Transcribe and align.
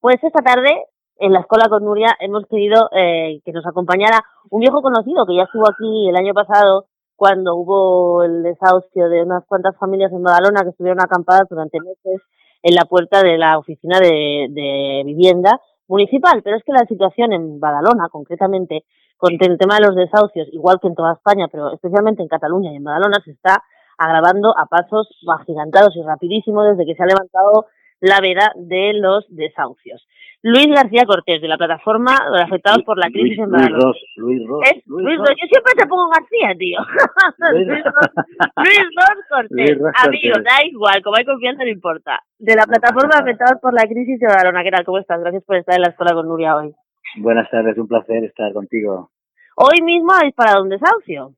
Pues 0.00 0.16
esta 0.24 0.40
tarde, 0.40 0.86
en 1.18 1.34
la 1.34 1.40
escuela 1.40 1.68
con 1.68 1.84
Nuria, 1.84 2.16
hemos 2.20 2.46
querido 2.46 2.88
eh, 2.92 3.42
que 3.44 3.52
nos 3.52 3.66
acompañara 3.66 4.24
un 4.48 4.60
viejo 4.60 4.80
conocido 4.80 5.26
que 5.26 5.36
ya 5.36 5.42
estuvo 5.42 5.68
aquí 5.68 6.08
el 6.08 6.16
año 6.16 6.32
pasado 6.32 6.86
cuando 7.16 7.54
hubo 7.54 8.22
el 8.22 8.42
desahucio 8.42 9.10
de 9.10 9.22
unas 9.22 9.44
cuantas 9.44 9.76
familias 9.76 10.10
en 10.12 10.22
Badalona 10.22 10.62
que 10.62 10.70
estuvieron 10.70 11.02
acampadas 11.02 11.46
durante 11.50 11.80
meses 11.80 12.22
en 12.62 12.74
la 12.74 12.86
puerta 12.86 13.22
de 13.22 13.36
la 13.36 13.58
oficina 13.58 14.00
de, 14.00 14.46
de 14.48 15.02
vivienda 15.04 15.60
municipal. 15.86 16.40
Pero 16.42 16.56
es 16.56 16.64
que 16.64 16.72
la 16.72 16.86
situación 16.86 17.34
en 17.34 17.60
Badalona, 17.60 18.08
concretamente, 18.08 18.84
con 19.18 19.34
el 19.38 19.58
tema 19.58 19.74
de 19.74 19.86
los 19.86 19.94
desahucios, 19.94 20.48
igual 20.50 20.78
que 20.80 20.88
en 20.88 20.94
toda 20.94 21.12
España, 21.12 21.46
pero 21.52 21.74
especialmente 21.74 22.22
en 22.22 22.28
Cataluña 22.28 22.72
y 22.72 22.76
en 22.76 22.84
Badalona, 22.84 23.20
se 23.22 23.32
está 23.32 23.62
agravando 23.98 24.54
a 24.56 24.64
pasos 24.64 25.08
agigantados 25.28 25.94
y 25.94 26.02
rapidísimos 26.02 26.64
desde 26.70 26.86
que 26.86 26.96
se 26.96 27.02
ha 27.02 27.06
levantado 27.06 27.66
la 28.00 28.20
veda 28.20 28.52
de 28.56 28.92
los 28.94 29.24
desahucios. 29.28 30.06
Luis 30.42 30.68
García 30.68 31.04
Cortés, 31.04 31.42
de 31.42 31.48
la 31.48 31.58
plataforma 31.58 32.16
de 32.32 32.40
afectados 32.40 32.82
por 32.84 32.96
la 32.96 33.10
crisis 33.10 33.38
en 33.38 33.50
Luis 33.50 33.68
Ros, 33.70 33.96
Luis 34.16 34.46
Ros. 34.46 34.62
Es 34.64 34.82
Luis, 34.86 35.18
Ros. 35.18 35.28
Yo 35.28 35.46
siempre 35.46 35.74
te 35.76 35.86
pongo 35.86 36.08
García, 36.08 36.54
tío. 36.58 36.78
Luis, 37.52 37.84
Ros, 37.84 39.16
Cortés. 39.28 39.78
Amigo, 40.02 40.34
da 40.42 40.64
igual, 40.64 41.02
como 41.02 41.16
hay 41.16 41.26
confianza 41.26 41.62
no 41.62 41.70
importa. 41.70 42.20
De 42.38 42.54
la 42.54 42.64
plataforma 42.64 43.16
de 43.16 43.20
afectados 43.22 43.60
por 43.60 43.74
la 43.74 43.86
crisis 43.86 44.18
de 44.18 44.26
Badalona. 44.26 44.62
¿Qué 44.62 44.70
tal? 44.70 44.84
¿Cómo 44.86 44.98
estás? 44.98 45.20
Gracias 45.20 45.44
por 45.44 45.56
estar 45.56 45.74
en 45.74 45.82
la 45.82 45.90
escuela 45.90 46.14
con 46.14 46.26
Nuria 46.26 46.56
hoy. 46.56 46.72
Buenas 47.18 47.50
tardes, 47.50 47.76
un 47.76 47.88
placer 47.88 48.24
estar 48.24 48.50
contigo. 48.54 49.10
Hoy 49.56 49.82
mismo 49.82 50.12
habéis 50.12 50.34
parado 50.34 50.62
un 50.62 50.70
desahucio. 50.70 51.34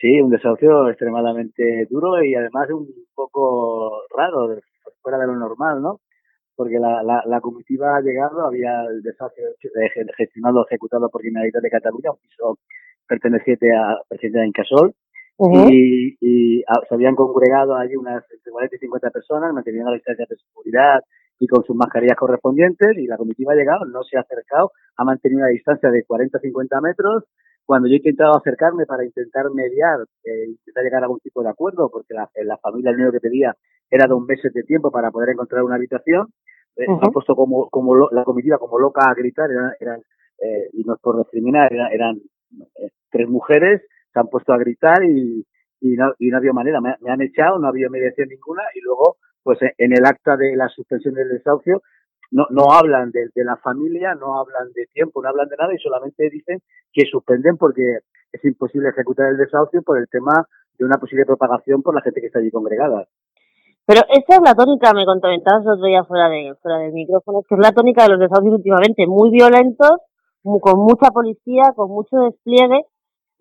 Sí, 0.00 0.20
un 0.20 0.30
desahucio 0.30 0.88
extremadamente 0.90 1.86
duro 1.90 2.22
y 2.22 2.34
además 2.34 2.68
un 2.70 2.86
poco 3.14 4.02
raro, 4.16 4.48
fuera 5.02 5.18
de 5.18 5.26
lo 5.26 5.36
normal, 5.36 5.82
¿no? 5.82 6.00
Porque 6.54 6.78
la, 6.78 7.02
la, 7.02 7.22
la 7.26 7.40
comitiva 7.40 7.96
ha 7.96 8.00
llegado, 8.00 8.46
había 8.46 8.84
el 8.84 9.02
desahucio 9.02 9.44
gestionado, 10.16 10.64
ejecutado 10.66 11.08
por 11.10 11.22
Generalitat 11.22 11.62
de 11.62 11.70
Cataluña, 11.70 12.10
un 12.12 12.18
piso 12.18 12.58
perteneciente 13.08 13.74
a 13.74 13.98
presidente 14.08 14.38
de 14.40 14.46
Incasol, 14.46 14.94
uh 15.38 15.48
-huh. 15.48 15.68
y, 15.72 16.16
y 16.20 16.62
a, 16.62 16.80
se 16.88 16.94
habían 16.94 17.14
congregado 17.16 17.74
allí 17.74 17.96
unas 17.96 18.22
entre 18.30 18.52
40 18.52 18.76
y 18.76 18.78
50 18.78 19.10
personas, 19.10 19.52
manteniendo 19.52 19.90
la 19.90 19.96
distancia 19.96 20.26
de 20.28 20.36
seguridad 20.36 21.00
y 21.38 21.46
con 21.48 21.64
sus 21.64 21.74
mascarillas 21.74 22.16
correspondientes, 22.16 22.96
y 22.98 23.06
la 23.06 23.16
comitiva 23.16 23.52
ha 23.52 23.56
llegado, 23.56 23.84
no 23.86 24.02
se 24.04 24.16
ha 24.16 24.20
acercado, 24.20 24.70
ha 24.96 25.04
mantenido 25.04 25.40
una 25.40 25.48
distancia 25.48 25.90
de 25.90 26.04
40 26.04 26.38
a 26.38 26.40
50 26.40 26.80
metros, 26.80 27.24
cuando 27.64 27.88
yo 27.88 27.94
he 27.94 27.98
intentado 27.98 28.36
acercarme 28.36 28.86
para 28.86 29.04
intentar 29.04 29.50
mediar, 29.52 30.00
eh, 30.24 30.46
intentar 30.48 30.84
llegar 30.84 31.02
a 31.02 31.06
algún 31.06 31.20
tipo 31.20 31.42
de 31.42 31.50
acuerdo, 31.50 31.90
porque 31.90 32.14
la, 32.14 32.28
la 32.44 32.58
familia 32.58 32.90
lo 32.90 32.98
único 32.98 33.12
que 33.12 33.20
pedía 33.20 33.54
era 33.90 34.06
dos 34.06 34.24
meses 34.24 34.52
de 34.52 34.62
tiempo 34.64 34.90
para 34.90 35.10
poder 35.10 35.30
encontrar 35.30 35.62
una 35.62 35.76
habitación, 35.76 36.28
eh, 36.76 36.86
uh 36.88 36.92
-huh. 36.92 37.06
han 37.06 37.12
puesto 37.12 37.34
como, 37.34 37.68
como 37.68 37.94
lo, 37.94 38.08
la 38.10 38.24
comitiva 38.24 38.58
como 38.58 38.78
loca 38.78 39.02
a 39.08 39.14
gritar, 39.14 39.50
eran, 39.50 39.72
eran 39.78 40.00
eh, 40.40 40.68
y 40.72 40.82
no 40.84 40.94
es 40.94 41.00
por 41.00 41.18
discriminar, 41.18 41.72
eran, 41.72 41.92
eran 41.92 42.16
eh, 42.76 42.90
tres 43.10 43.28
mujeres, 43.28 43.82
se 44.12 44.18
han 44.18 44.28
puesto 44.28 44.52
a 44.52 44.58
gritar 44.58 45.04
y, 45.04 45.46
y, 45.80 45.90
no, 45.96 46.12
y 46.18 46.28
no 46.30 46.38
había 46.38 46.52
manera, 46.52 46.80
me, 46.80 46.94
me 47.00 47.10
han 47.10 47.20
echado, 47.22 47.58
no 47.58 47.68
había 47.68 47.88
mediación 47.88 48.28
ninguna 48.28 48.62
y 48.74 48.80
luego, 48.80 49.16
pues 49.42 49.58
en 49.62 49.92
el 49.92 50.04
acta 50.04 50.36
de 50.36 50.56
la 50.56 50.68
suspensión 50.68 51.14
del 51.14 51.28
desahucio, 51.28 51.82
no, 52.32 52.46
no 52.50 52.72
hablan 52.72 53.12
de, 53.12 53.28
de, 53.34 53.44
la 53.44 53.56
familia, 53.56 54.14
no 54.14 54.40
hablan 54.40 54.72
de 54.72 54.86
tiempo, 54.92 55.22
no 55.22 55.28
hablan 55.28 55.48
de 55.48 55.56
nada 55.56 55.72
y 55.72 55.78
solamente 55.78 56.28
dicen 56.30 56.58
que 56.92 57.04
suspenden 57.06 57.56
porque 57.56 57.98
es 58.32 58.44
imposible 58.44 58.88
ejecutar 58.88 59.28
el 59.28 59.36
desahucio 59.36 59.82
por 59.82 59.98
el 59.98 60.08
tema 60.08 60.46
de 60.78 60.84
una 60.84 60.96
posible 60.98 61.26
propagación 61.26 61.82
por 61.82 61.94
la 61.94 62.00
gente 62.00 62.20
que 62.20 62.26
está 62.26 62.38
allí 62.38 62.50
congregada. 62.50 63.06
Pero 63.84 64.00
esta 64.10 64.36
es 64.36 64.40
la 64.42 64.54
tónica, 64.54 64.92
me 64.94 65.04
comentabas 65.04 65.64
los 65.64 65.82
días 65.82 66.06
fuera, 66.06 66.28
de, 66.28 66.54
fuera 66.62 66.78
del 66.78 66.92
micrófono, 66.92 67.42
que 67.42 67.54
es 67.54 67.60
la 67.60 67.72
tónica 67.72 68.04
de 68.04 68.10
los 68.10 68.20
desahucios 68.20 68.56
últimamente, 68.56 69.06
muy 69.06 69.30
violentos, 69.30 69.98
con 70.42 70.78
mucha 70.80 71.10
policía, 71.10 71.64
con 71.74 71.90
mucho 71.90 72.16
despliegue, 72.18 72.86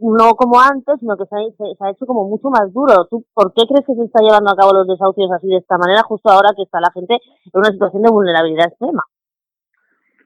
no 0.02 0.34
como 0.36 0.60
antes, 0.60 1.00
sino 1.00 1.16
que 1.16 1.26
se 1.26 1.36
ha, 1.36 1.40
se, 1.58 1.76
se 1.78 1.84
ha, 1.86 1.92
hecho 1.92 2.06
como 2.06 2.28
mucho 2.28 2.50
más 2.50 2.74
duro. 2.74 3.06
¿Tú 3.10 3.24
por 3.34 3.54
qué 3.54 3.64
crees 3.68 3.86
que 3.86 3.96
se 3.96 4.04
está 4.04 4.22
llevando 4.22 4.52
a 4.52 4.56
cabo 4.56 4.74
los 4.74 4.88
desahucios 4.88 5.32
así 5.32 5.48
de 5.48 5.58
esta 5.58 5.78
manera, 5.78 6.02
justo 6.04 6.30
ahora 6.30 6.54
que 6.56 6.64
está 6.64 6.80
la 6.80 6.92
gente 6.92 7.16
en 7.16 7.52
una 7.54 7.72
situación 7.72 8.02
de 8.02 8.12
vulnerabilidad 8.12 8.68
extrema? 8.68 9.04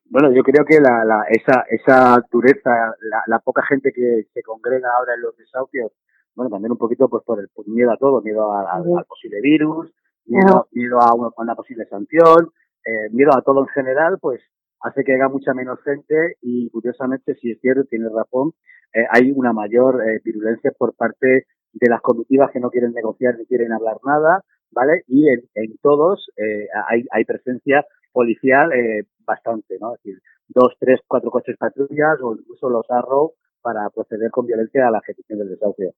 Bueno, 0.10 0.32
yo 0.32 0.44
creo 0.44 0.64
que 0.64 0.80
la, 0.80 1.04
la, 1.04 1.24
esa, 1.30 1.66
esa 1.70 2.24
dureza, 2.32 2.96
la, 3.02 3.24
la 3.28 3.40
poca 3.40 3.64
gente 3.68 3.92
que 3.92 4.28
se 4.34 4.42
congrega 4.44 4.90
ahora 4.96 5.16
en 5.16 5.22
los 5.22 5.36
desahucios, 5.36 5.92
bueno, 6.36 6.50
también 6.50 6.72
un 6.72 6.78
poquito 6.78 7.10
pues 7.10 7.24
por 7.24 7.40
el 7.40 7.50
por 7.50 7.68
miedo 7.68 7.92
a 7.92 7.98
todo, 7.98 8.22
miedo 8.22 8.52
a, 8.54 8.62
a, 8.62 8.76
al 8.76 9.06
posible 9.08 9.42
virus, 9.42 9.92
miedo, 10.26 10.68
miedo 10.72 11.00
a, 11.02 11.14
una, 11.16 11.28
a, 11.28 11.42
una, 11.42 11.56
posible 11.56 11.86
sanción, 11.86 12.52
eh, 12.86 13.10
miedo 13.12 13.32
a 13.36 13.42
todo 13.42 13.62
en 13.62 13.68
general, 13.68 14.20
pues 14.20 14.42
hace 14.82 15.04
que 15.04 15.14
haya 15.14 15.30
mucha 15.30 15.54
menos 15.54 15.80
gente 15.84 16.38
y 16.42 16.70
curiosamente, 16.70 17.36
si 17.36 17.52
es 17.52 17.60
cierto, 17.62 17.84
tiene 17.86 18.10
razón, 18.10 18.54
eh, 18.94 19.06
hay 19.10 19.32
una 19.32 19.54
mayor 19.54 20.02
eh, 20.08 20.22
virulencia 20.24 20.72
por 20.78 20.96
parte 20.96 21.46
de 21.74 21.90
las 21.90 22.02
comitivas 22.02 22.52
que 22.52 22.60
no 22.60 22.70
quieren 22.70 22.94
negociar 22.94 23.38
ni 23.38 23.46
quieren 23.46 23.74
hablar 23.74 23.98
nada, 24.06 24.44
¿vale? 24.72 25.04
Y 25.08 25.28
en, 25.30 25.42
en 25.56 25.78
todos 25.82 26.30
eh, 26.38 26.68
hay, 26.88 27.06
hay 27.12 27.26
presencia 27.26 27.86
policial 28.14 28.72
eh, 28.72 29.04
bastante, 29.26 29.78
¿no? 29.80 29.96
Es 29.96 30.04
decir, 30.04 30.22
dos, 30.48 30.74
tres, 30.80 31.02
cuatro 31.08 31.32
coches 31.32 31.58
patrullas 31.58 32.22
o 32.22 32.36
incluso 32.36 32.70
los 32.70 32.86
arrow 32.90 33.34
para 33.62 33.90
proceder 33.90 34.32
con 34.32 34.46
violencia 34.46 34.88
a 34.88 34.92
la 34.92 35.00
ejecución 35.00 35.40
del 35.40 35.50
desahucio. 35.50 35.92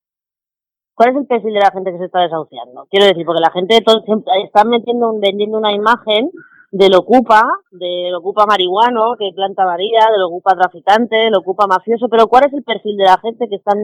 ¿Cuál 0.94 1.10
es 1.10 1.16
el 1.16 1.26
perfil 1.26 1.54
de 1.54 1.60
la 1.60 1.70
gente 1.70 1.92
que 1.92 1.98
se 1.98 2.06
está 2.06 2.22
desahuciando? 2.22 2.86
Quiero 2.90 3.06
decir, 3.06 3.24
porque 3.24 3.40
la 3.40 3.52
gente 3.52 3.78
todo, 3.86 4.02
está 4.44 4.64
metiendo, 4.64 5.16
vendiendo 5.20 5.58
una 5.58 5.72
imagen 5.72 6.30
del 6.70 6.94
ocupa, 6.94 7.42
del 7.70 8.14
ocupa 8.14 8.46
marihuano, 8.46 9.16
que 9.18 9.30
planta 9.34 9.64
varilla, 9.64 10.10
del 10.12 10.22
ocupa 10.22 10.54
traficante, 10.54 11.16
del 11.16 11.36
ocupa 11.36 11.66
mafioso, 11.66 12.08
pero 12.08 12.26
¿cuál 12.26 12.46
es 12.46 12.52
el 12.52 12.62
perfil 12.62 12.96
de 12.96 13.04
la 13.04 13.18
gente 13.18 13.48
que 13.48 13.56
están 13.56 13.78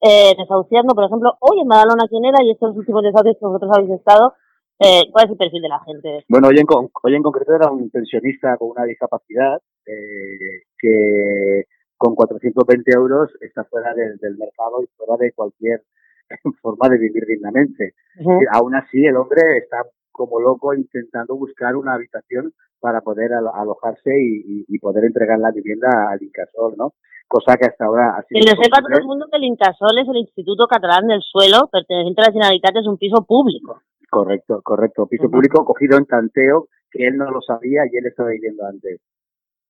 eh, 0.00 0.34
desahuciando? 0.38 0.94
Por 0.94 1.04
ejemplo, 1.04 1.36
hoy 1.40 1.60
en 1.60 1.68
Badalona, 1.68 2.08
¿quién 2.08 2.24
era? 2.24 2.42
Y 2.42 2.50
estos 2.50 2.74
últimos 2.76 3.02
desahucios 3.02 3.36
que 3.38 3.46
vosotros 3.46 3.70
habéis 3.74 3.92
estado, 3.92 4.32
eh, 4.78 5.02
¿cuál 5.12 5.26
es 5.26 5.30
el 5.32 5.36
perfil 5.36 5.62
de 5.62 5.68
la 5.68 5.80
gente? 5.80 6.24
Bueno, 6.28 6.48
hoy 6.48 6.58
en, 6.58 6.66
hoy 7.02 7.14
en 7.14 7.22
concreto 7.22 7.54
era 7.54 7.70
un 7.70 7.90
pensionista 7.90 8.56
con 8.56 8.70
una 8.70 8.84
discapacidad 8.84 9.60
eh, 9.86 10.64
que 10.78 11.64
con 11.98 12.14
420 12.14 12.90
euros 12.96 13.30
está 13.42 13.64
fuera 13.64 13.92
del, 13.92 14.16
del 14.16 14.38
mercado 14.38 14.82
y 14.82 14.86
fuera 14.96 15.18
de 15.18 15.32
cualquier 15.32 15.82
forma 16.62 16.88
de 16.88 16.96
vivir 16.96 17.26
dignamente. 17.26 17.92
Uh 18.20 18.24
-huh. 18.24 18.46
Aún 18.52 18.74
así, 18.74 19.04
el 19.04 19.16
hombre 19.16 19.42
está 19.58 19.84
como 20.20 20.38
loco 20.38 20.74
intentando 20.74 21.34
buscar 21.34 21.76
una 21.76 21.94
habitación 21.94 22.52
para 22.78 23.00
poder 23.00 23.32
alojarse 23.32 24.10
y, 24.20 24.36
y, 24.36 24.64
y 24.68 24.78
poder 24.78 25.04
entregar 25.04 25.38
la 25.38 25.50
vivienda 25.50 26.10
al 26.10 26.22
Incasol, 26.22 26.74
¿no? 26.76 26.92
Cosa 27.26 27.56
que 27.56 27.64
hasta 27.64 27.86
ahora 27.86 28.18
ha 28.18 28.22
sido. 28.24 28.38
Que 28.38 28.50
lo 28.50 28.62
sepa 28.62 28.82
todo 28.82 28.98
el 28.98 29.06
mundo 29.06 29.28
que 29.30 29.38
el 29.38 29.44
Incasol 29.44 29.96
es 29.98 30.06
el 30.08 30.18
Instituto 30.18 30.66
Catalán 30.66 31.06
del 31.06 31.22
Suelo, 31.22 31.70
perteneciente 31.72 32.20
a 32.20 32.26
la 32.26 32.32
Generalitat, 32.32 32.76
es 32.76 32.86
un 32.86 32.98
piso 32.98 33.24
público. 33.24 33.80
Correcto, 34.10 34.60
correcto. 34.62 35.06
Piso 35.06 35.24
uh 35.24 35.26
-huh. 35.28 35.32
público 35.32 35.64
cogido 35.64 35.96
en 35.96 36.04
tanteo, 36.04 36.68
que 36.90 37.06
él 37.06 37.16
no 37.16 37.30
lo 37.30 37.40
sabía 37.40 37.82
y 37.90 37.96
él 37.96 38.04
estaba 38.04 38.28
viviendo 38.28 38.66
antes. 38.66 39.00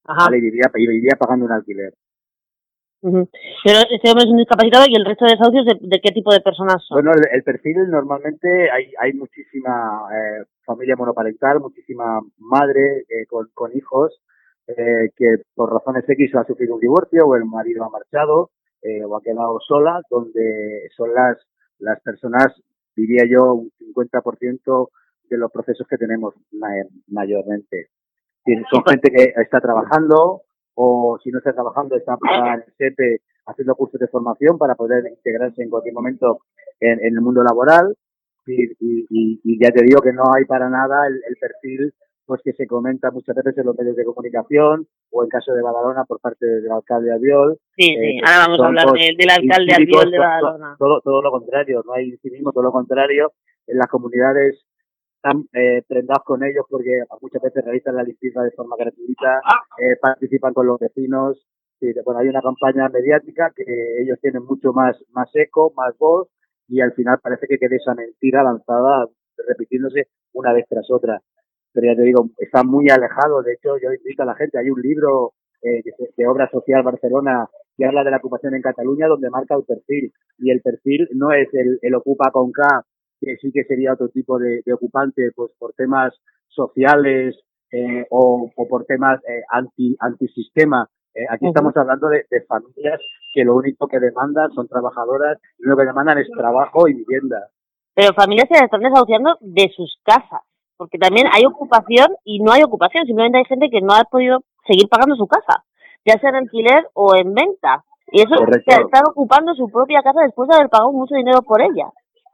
Ajá. 0.05 0.25
Vale, 0.25 0.41
vivía, 0.41 0.67
y 0.75 0.87
vivía 0.89 1.15
pagando 1.17 1.45
un 1.45 1.53
alquiler. 1.53 1.95
Uh 3.03 3.09
-huh. 3.09 3.29
Pero 3.65 3.79
este 3.91 4.11
hombre 4.11 4.25
es 4.25 4.31
un 4.31 4.37
discapacitado 4.37 4.85
y 4.87 4.95
el 4.95 5.07
resto 5.07 5.25
de 5.25 5.33
desahucios, 5.33 5.65
¿de, 5.65 5.79
¿de, 5.81 6.01
qué 6.01 6.13
tipo 6.13 6.33
de 6.33 6.41
personas 6.41 6.85
son? 6.87 6.97
Bueno, 6.97 7.13
el, 7.13 7.25
el 7.33 7.43
perfil 7.43 7.89
normalmente 7.89 8.71
hay, 8.71 8.93
hay 9.01 9.15
muchísima 9.15 10.05
eh, 10.13 10.45
familia 10.65 10.97
monoparental, 10.97 11.61
muchísima 11.61 12.21
madre 12.39 13.07
eh, 13.09 13.27
con, 13.27 13.49
con, 13.55 13.75
hijos 13.75 14.21
eh, 14.67 15.11
que 15.17 15.37
por 15.55 15.73
razones 15.73 16.05
X 16.07 16.35
ha 16.37 16.45
sufrido 16.45 16.75
un 16.75 16.81
divorcio 16.81 17.25
o 17.27 17.37
el 17.37 17.45
marido 17.47 17.85
ha 17.85 17.91
marchado 17.91 18.51
o 19.07 19.17
ha 19.17 19.21
quedado 19.21 19.61
sola, 19.61 20.01
donde 20.09 20.89
son 20.97 21.13
las, 21.13 21.37
las 21.81 22.01
personas, 22.01 22.47
diría 22.97 23.25
yo, 23.29 23.53
un 23.53 23.71
50% 23.95 24.89
de 25.29 25.37
los 25.37 25.53
procesos 25.53 25.87
que 25.87 25.99
tenemos 25.99 26.35
mayormente. 27.09 27.91
Son 28.71 28.83
gente 28.87 29.11
que 29.11 29.35
está 29.37 29.61
trabajando, 29.61 30.45
o 30.75 31.19
si 31.23 31.31
no 31.31 31.39
está 31.39 31.53
trabajando 31.53 31.97
está 31.97 32.17
en 32.21 32.55
el 32.55 32.65
SEPE 32.77 33.21
haciendo 33.47 33.75
cursos 33.75 34.01
de 34.01 34.09
formación 34.09 34.59
para 34.59 34.75
poder 34.75 35.05
integrarse 35.09 35.63
en 35.63 35.71
cualquier 35.71 35.95
momento 35.95 36.41
en, 36.79 37.01
en 37.01 37.15
el 37.15 37.21
mundo 37.21 37.43
laboral 37.43 37.97
y, 38.47 38.65
y, 38.81 39.41
y, 39.45 39.63
ya 39.63 39.71
te 39.71 39.85
digo 39.85 40.01
que 40.01 40.13
no 40.13 40.25
hay 40.35 40.45
para 40.45 40.69
nada 40.69 41.07
el, 41.07 41.15
el, 41.29 41.37
perfil 41.37 41.93
pues 42.25 42.41
que 42.45 42.53
se 42.53 42.67
comenta 42.67 43.11
muchas 43.11 43.35
veces 43.37 43.59
en 43.59 43.67
los 43.67 43.77
medios 43.77 43.97
de 43.97 44.05
comunicación 44.05 44.87
o 45.11 45.25
en 45.25 45.29
caso 45.29 45.53
de 45.53 45.63
Badalona 45.63 46.05
por 46.05 46.21
parte 46.21 46.47
del 46.47 46.71
alcalde 46.71 47.13
Albiol. 47.13 47.59
Sí, 47.77 47.91
eh, 47.91 47.99
sí, 48.01 48.21
ahora 48.25 48.47
vamos 48.47 48.61
a 48.61 48.67
hablar 48.67 48.87
de, 48.93 49.15
del 49.19 49.31
alcalde 49.31 49.75
Albiol 49.75 50.11
de 50.11 50.19
Badalona. 50.19 50.77
Todo, 50.79 51.01
todo, 51.01 51.23
lo 51.23 51.31
contrario, 51.33 51.83
no 51.85 51.93
hay 51.93 52.17
cinismo, 52.19 52.53
todo 52.53 52.65
lo 52.65 52.73
contrario. 52.73 53.33
En 53.67 53.79
las 53.79 53.89
comunidades 53.89 54.65
están 55.23 55.45
eh, 55.53 55.83
prendados 55.87 56.25
con 56.25 56.43
ellos 56.43 56.65
porque 56.69 57.03
muchas 57.21 57.43
veces 57.43 57.65
realizan 57.65 57.97
la 57.97 58.03
limpieza 58.03 58.43
de 58.43 58.51
forma 58.53 58.77
gratuita, 58.79 59.41
eh, 59.79 59.97
participan 60.01 60.55
con 60.55 60.67
los 60.67 60.79
vecinos. 60.79 61.47
Sí, 61.79 61.93
bueno, 62.05 62.21
hay 62.21 62.29
una 62.29 62.41
campaña 62.41 62.89
mediática 62.89 63.53
que 63.55 64.03
ellos 64.03 64.19
tienen 64.21 64.45
mucho 64.45 64.73
más, 64.73 64.97
más 65.13 65.29
eco, 65.35 65.73
más 65.77 65.97
voz 65.99 66.29
y 66.69 66.81
al 66.81 66.93
final 66.93 67.19
parece 67.23 67.47
que 67.47 67.59
quede 67.59 67.77
esa 67.77 67.95
mentira 67.95 68.43
lanzada 68.43 69.07
repitiéndose 69.49 70.09
una 70.33 70.53
vez 70.53 70.67
tras 70.69 70.91
otra. 70.91 71.21
pero 71.73 71.87
ya 71.87 71.97
te 71.97 72.03
digo, 72.03 72.29
está 72.39 72.65
muy 72.65 72.89
alejado. 72.91 73.43
De 73.43 73.55
hecho, 73.55 73.77
yo 73.79 73.93
invito 73.93 74.23
a 74.23 74.27
la 74.27 74.35
gente, 74.35 74.59
hay 74.59 74.71
un 74.71 74.81
libro 74.81 75.33
eh, 75.63 75.83
de 76.17 76.27
Obra 76.27 76.49
Social 76.51 76.83
Barcelona 76.83 77.47
que 77.77 77.85
habla 77.87 78.05
de 78.05 78.11
la 78.11 78.19
ocupación 78.19 78.55
en 78.55 78.63
Cataluña, 78.63 79.07
donde 79.07 79.31
marca 79.31 79.55
el 79.55 79.65
perfil. 79.65 80.13
Y 80.39 80.51
el 80.51 80.61
perfil 80.61 81.09
no 81.15 81.33
es 81.33 81.49
el, 81.53 81.79
el 81.83 81.95
ocupa 81.95 82.31
con 82.31 82.53
K, 82.53 82.85
que 83.21 83.37
sí 83.37 83.53
que 83.53 83.65
sería 83.65 83.93
otro 83.93 84.09
tipo 84.09 84.39
de, 84.39 84.63
de 84.65 84.73
ocupante, 84.73 85.31
pues 85.35 85.51
por 85.59 85.75
temas 85.75 86.13
sociales 86.49 87.37
eh, 87.71 88.07
o, 88.11 88.51
o, 88.57 88.69
por 88.69 88.85
temas 88.87 89.21
eh, 89.29 89.43
anti 89.51 89.97
antisistema. 90.01 90.89
Eh, 91.15 91.27
aquí 91.29 91.47
estamos 91.47 91.77
hablando 91.77 92.09
de, 92.09 92.25
de, 92.31 92.41
familias 92.43 93.01
que 93.35 93.45
lo 93.45 93.57
único 93.57 93.87
que 93.87 94.01
demandan 94.01 94.51
son 94.53 94.67
trabajadoras 94.69 95.39
y 95.59 95.69
lo 95.69 95.77
que 95.77 95.85
demandan 95.85 96.19
es 96.19 96.29
trabajo 96.37 96.89
y 96.89 96.95
vivienda. 96.95 97.49
Pero 97.95 98.15
familias 98.15 98.49
que 98.49 98.59
se 98.59 98.65
están 98.65 98.81
desahuciando 98.81 99.37
de 99.41 99.69
sus 99.75 99.99
casas, 100.05 100.41
porque 100.77 100.99
también 100.99 101.27
hay 101.33 101.45
ocupación 101.45 102.09
y 102.25 102.41
no 102.41 102.53
hay 102.53 102.63
ocupación, 102.63 103.07
simplemente 103.07 103.39
hay 103.39 103.45
gente 103.45 103.69
que 103.71 103.81
no 103.81 103.93
ha 103.93 104.05
podido 104.05 104.43
seguir 104.67 104.89
pagando 104.89 105.17
su 105.17 105.27
casa, 105.27 105.65
ya 106.07 106.19
sea 106.19 106.31
en 106.31 106.37
alquiler 106.37 106.89
o 106.95 107.15
en 107.15 107.35
venta. 107.35 107.85
Y 108.13 108.23
eso 108.23 108.35
Correcto. 108.37 108.73
se 108.73 108.81
están 108.81 109.05
ocupando 109.07 109.55
su 109.55 109.69
propia 109.69 110.03
casa 110.03 110.23
después 110.23 110.49
de 110.49 110.57
haber 110.57 110.69
pagado 110.69 110.93
mucho 110.93 111.15
dinero 111.15 111.43
por 111.43 111.61
ella. 111.61 111.91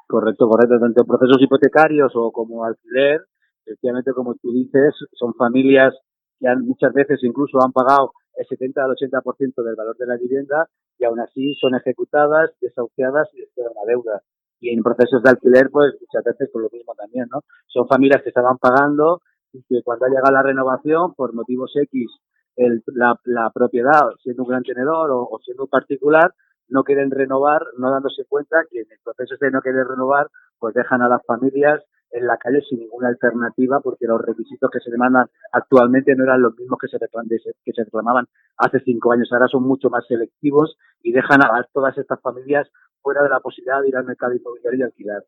Correcto, 0.07 0.49
correcto. 0.49 0.79
Tanto 0.79 1.05
procesos 1.05 1.43
hipotecarios 1.43 2.13
o 2.15 2.31
como 2.31 2.65
alquiler, 2.65 3.23
efectivamente, 3.65 4.13
como 4.13 4.35
tú 4.37 4.53
dices, 4.53 4.95
son 5.13 5.35
familias 5.35 5.95
que 6.39 6.49
han, 6.49 6.65
muchas 6.65 6.93
veces 6.93 7.19
incluso 7.23 7.59
han 7.61 7.73
pagado 7.73 8.13
el 8.37 8.47
70 8.47 8.85
al 8.85 8.91
80% 8.91 9.63
del 9.65 9.75
valor 9.75 9.97
de 9.97 10.07
la 10.07 10.17
vivienda 10.17 10.69
y 10.99 11.05
aún 11.05 11.21
así 11.21 11.55
son 11.55 11.75
ejecutadas, 11.75 12.51
desahuciadas 12.61 13.29
y 13.35 13.43
esperan 13.43 13.73
la 13.75 13.87
deuda. 13.87 14.23
Y 14.61 14.71
en 14.71 14.83
procesos 14.83 15.23
de 15.23 15.31
alquiler, 15.31 15.71
pues 15.71 15.95
muchas 16.01 16.25
veces 16.25 16.51
por 16.51 16.63
lo 16.63 16.71
mismo 16.71 16.95
también, 16.95 17.27
¿no? 17.31 17.41
Son 17.67 17.87
familias 17.89 18.23
que 18.23 18.31
estaban 18.31 18.59
pagando 18.59 19.21
y 19.53 19.63
que 19.63 19.83
cuando 19.83 20.07
ha 20.07 20.09
llegado 20.09 20.33
la 20.33 20.43
renovación, 20.43 21.15
por 21.15 21.35
motivos 21.35 21.73
X, 21.75 22.11
el, 22.57 22.83
la, 22.95 23.19
la, 23.25 23.51
propiedad, 23.51 24.09
siendo 24.23 24.45
un 24.45 24.49
gran 24.49 24.63
tenedor 24.63 25.11
o, 25.11 25.29
o, 25.31 25.39
siendo 25.41 25.65
un 25.65 25.69
particular, 25.69 26.33
no 26.69 26.85
quieren 26.85 27.11
renovar, 27.11 27.63
no 27.79 27.91
dándose 27.91 28.25
cuenta 28.29 28.65
que 28.71 28.81
en 28.81 28.87
el 28.91 28.99
proceso 29.05 29.37
de 29.41 29.51
no 29.51 29.63
querer 29.63 29.87
renovar, 29.87 30.29
pues 30.59 30.75
dejan 30.75 31.03
a 31.03 31.09
las 31.09 31.25
familias 31.25 31.83
en 32.11 32.27
la 32.27 32.37
calle 32.39 32.61
sin 32.69 32.81
ninguna 32.81 33.09
alternativa 33.09 33.81
porque 33.81 34.07
los 34.07 34.21
requisitos 34.21 34.71
que 34.71 34.81
se 34.81 34.91
demandan 34.91 35.27
actualmente 35.53 36.15
no 36.15 36.25
eran 36.25 36.43
los 36.43 36.57
mismos 36.57 36.79
que 36.81 36.89
se, 36.89 36.99
que 36.99 37.73
se 37.73 37.85
reclamaban 37.85 38.27
hace 38.57 38.81
cinco 38.81 39.13
años. 39.13 39.29
Ahora 39.33 39.49
son 39.49 39.65
mucho 39.65 39.91
más 39.91 40.07
selectivos 40.07 40.77
y 41.03 41.13
dejan 41.13 41.43
a 41.43 41.67
todas 41.73 41.97
estas 41.99 42.21
familias 42.21 42.69
fuera 43.03 43.23
de 43.23 43.29
la 43.29 43.41
posibilidad 43.41 43.83
de 43.83 43.89
ir 43.89 43.97
al 43.97 44.05
mercado 44.05 44.35
inmobiliario 44.35 44.81
y 44.81 44.83
alquilar. 44.83 45.23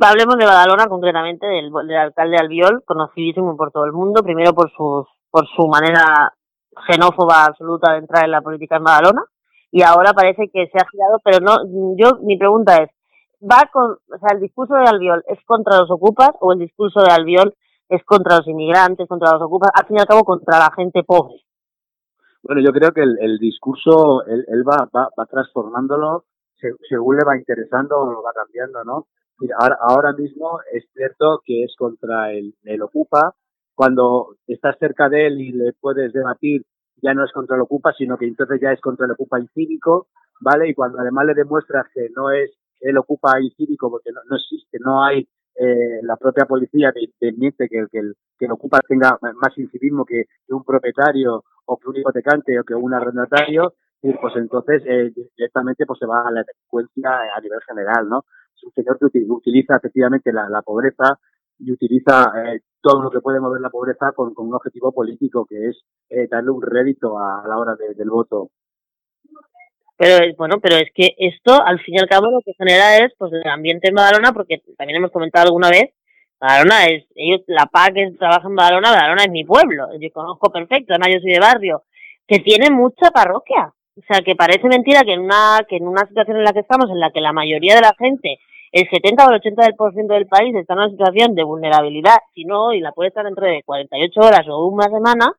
Hablemos 0.00 0.36
de 0.36 0.44
Badalona 0.44 0.86
concretamente, 0.86 1.46
del, 1.46 1.70
del 1.70 1.96
alcalde 1.96 2.36
Albiol, 2.36 2.82
conocidísimo 2.84 3.56
por 3.56 3.70
todo 3.70 3.84
el 3.84 3.92
mundo, 3.92 4.22
primero 4.22 4.52
por 4.52 4.70
sus 4.72 5.06
por 5.30 5.48
su 5.48 5.66
manera 5.66 6.32
xenófoba 6.86 7.46
absoluta 7.46 7.92
de 7.92 7.98
entrar 7.98 8.24
en 8.24 8.30
la 8.30 8.40
política 8.40 8.76
en 8.76 8.84
Badalona 8.84 9.24
y 9.74 9.82
ahora 9.82 10.12
parece 10.12 10.48
que 10.52 10.68
se 10.68 10.78
ha 10.78 10.86
girado, 10.88 11.18
pero 11.24 11.40
no, 11.40 11.56
yo, 11.96 12.20
mi 12.22 12.38
pregunta 12.38 12.76
es, 12.76 12.90
va 13.42 13.68
con, 13.72 13.90
o 13.90 14.18
sea, 14.20 14.28
el 14.32 14.40
discurso 14.40 14.72
de 14.74 14.86
Albiol 14.86 15.24
es 15.26 15.44
contra 15.44 15.80
los 15.80 15.90
ocupas 15.90 16.30
o 16.38 16.52
el 16.52 16.60
discurso 16.60 17.00
de 17.02 17.10
Albiol 17.10 17.52
es 17.88 18.04
contra 18.04 18.36
los 18.36 18.46
inmigrantes, 18.46 19.08
contra 19.08 19.32
los 19.32 19.42
ocupas, 19.42 19.72
al 19.74 19.84
fin 19.86 19.96
y 19.96 20.00
al 20.00 20.06
cabo 20.06 20.22
contra 20.22 20.60
la 20.60 20.70
gente 20.76 21.02
pobre? 21.02 21.42
Bueno, 22.44 22.62
yo 22.64 22.72
creo 22.72 22.92
que 22.92 23.02
el, 23.02 23.18
el 23.20 23.38
discurso, 23.38 24.24
él, 24.26 24.62
va, 24.64 24.88
va, 24.94 25.26
transformándolo 25.26 26.24
según 26.88 27.16
le 27.16 27.24
va 27.24 27.36
interesando 27.36 27.98
o 27.98 28.12
lo 28.12 28.22
va 28.22 28.30
cambiando, 28.32 28.84
¿no? 28.84 29.08
Ahora, 29.58 29.76
ahora 29.80 30.12
mismo 30.12 30.60
es 30.72 30.84
cierto 30.94 31.42
que 31.44 31.64
es 31.64 31.74
contra 31.76 32.30
el, 32.30 32.54
el 32.62 32.80
ocupa, 32.80 33.34
cuando 33.74 34.36
estás 34.46 34.76
cerca 34.78 35.08
de 35.08 35.26
él 35.26 35.40
y 35.40 35.50
le 35.50 35.72
puedes 35.72 36.12
debatir, 36.12 36.64
ya 37.02 37.14
no 37.14 37.24
es 37.24 37.32
contra 37.32 37.56
el 37.56 37.62
ocupa, 37.62 37.92
sino 37.92 38.16
que 38.16 38.26
entonces 38.26 38.60
ya 38.60 38.72
es 38.72 38.80
contra 38.80 39.06
el 39.06 39.12
ocupa 39.12 39.40
incívico, 39.40 40.08
¿vale? 40.40 40.68
Y 40.68 40.74
cuando 40.74 40.98
además 40.98 41.26
le 41.26 41.34
demuestras 41.34 41.86
que 41.92 42.08
no 42.16 42.30
es 42.30 42.50
el 42.80 42.98
ocupa 42.98 43.40
incívico, 43.40 43.90
porque 43.90 44.10
no, 44.12 44.36
existe, 44.36 44.78
no 44.80 45.04
hay 45.04 45.26
eh, 45.56 46.00
la 46.02 46.16
propia 46.16 46.44
policía 46.46 46.92
que 46.92 47.06
permite 47.18 47.68
que, 47.68 47.86
que, 47.90 47.98
el, 47.98 48.14
que 48.38 48.46
el 48.46 48.52
ocupa 48.52 48.80
tenga 48.86 49.18
más 49.20 49.56
incivismo 49.56 50.04
que, 50.04 50.24
un 50.48 50.64
propietario 50.64 51.44
o 51.66 51.78
que 51.78 51.88
un 51.88 51.96
hipotecante 51.96 52.58
o 52.58 52.64
que 52.64 52.74
un 52.74 52.92
arrendatario, 52.92 53.74
y 54.02 54.12
pues 54.14 54.34
entonces 54.36 54.82
eh, 54.86 55.12
directamente 55.36 55.86
pues 55.86 55.98
se 55.98 56.06
va 56.06 56.28
a 56.28 56.30
la 56.30 56.44
delincuencia 56.44 57.10
a 57.34 57.40
nivel 57.40 57.60
general, 57.66 58.08
¿no? 58.08 58.24
Es 58.54 58.64
un 58.64 58.72
señor 58.72 58.98
que 58.98 59.06
utiliza 59.28 59.76
efectivamente 59.76 60.32
la 60.32 60.62
pobreza 60.62 61.18
y 61.58 61.72
utiliza 61.72 62.32
eh, 62.36 62.60
todo 62.80 63.02
lo 63.02 63.10
que 63.10 63.20
puede 63.20 63.40
mover 63.40 63.60
la 63.60 63.70
pobreza 63.70 64.12
con, 64.12 64.34
con 64.34 64.48
un 64.48 64.54
objetivo 64.54 64.92
político 64.92 65.46
que 65.48 65.68
es 65.68 65.84
eh, 66.10 66.28
darle 66.30 66.50
un 66.50 66.62
rédito 66.62 67.18
a, 67.18 67.42
a 67.42 67.48
la 67.48 67.58
hora 67.58 67.74
de, 67.76 67.94
del 67.94 68.10
voto. 68.10 68.50
Pero 69.96 70.34
bueno, 70.36 70.56
pero 70.60 70.76
es 70.76 70.90
que 70.92 71.14
esto 71.18 71.62
al 71.64 71.80
fin 71.80 71.94
y 71.94 71.98
al 71.98 72.08
cabo 72.08 72.30
lo 72.30 72.40
que 72.44 72.52
genera 72.54 72.98
es 72.98 73.12
pues 73.16 73.32
el 73.32 73.48
ambiente 73.48 73.88
en 73.88 73.94
Badalona, 73.94 74.32
porque 74.32 74.60
también 74.76 74.98
hemos 74.98 75.12
comentado 75.12 75.46
alguna 75.46 75.70
vez, 75.70 75.94
Badalona 76.40 76.86
es, 76.86 77.04
ellos, 77.14 77.42
la 77.46 77.66
PA 77.66 77.92
que 77.94 78.10
trabaja 78.18 78.48
en 78.48 78.56
Badalona, 78.56 78.90
Badalona 78.90 79.22
es 79.24 79.30
mi 79.30 79.44
pueblo, 79.44 79.88
yo 80.00 80.10
conozco 80.12 80.50
perfecto, 80.50 80.92
además 80.92 81.08
yo 81.14 81.20
soy 81.20 81.32
de 81.32 81.40
barrio, 81.40 81.84
que 82.26 82.40
tiene 82.40 82.70
mucha 82.70 83.10
parroquia. 83.10 83.72
O 83.96 84.02
sea, 84.08 84.22
que 84.22 84.34
parece 84.34 84.66
mentira 84.66 85.02
que 85.02 85.12
en 85.12 85.20
una, 85.20 85.64
que 85.68 85.76
en 85.76 85.86
una 85.86 86.04
situación 86.06 86.38
en 86.38 86.44
la 86.44 86.52
que 86.52 86.60
estamos, 86.60 86.90
en 86.90 86.98
la 86.98 87.12
que 87.12 87.20
la 87.20 87.32
mayoría 87.32 87.76
de 87.76 87.80
la 87.80 87.94
gente 87.96 88.38
el 88.74 88.90
70 88.90 89.24
o 89.24 89.30
el 89.30 89.40
80% 89.40 90.06
del 90.08 90.26
país 90.26 90.52
está 90.56 90.74
en 90.74 90.80
una 90.80 90.90
situación 90.90 91.36
de 91.36 91.44
vulnerabilidad, 91.44 92.16
si 92.34 92.44
no, 92.44 92.72
y 92.72 92.80
la 92.80 92.90
puede 92.90 93.10
estar 93.10 93.24
dentro 93.24 93.46
de 93.46 93.62
48 93.64 94.20
horas 94.20 94.48
o 94.48 94.66
una 94.66 94.90
semana, 94.90 95.32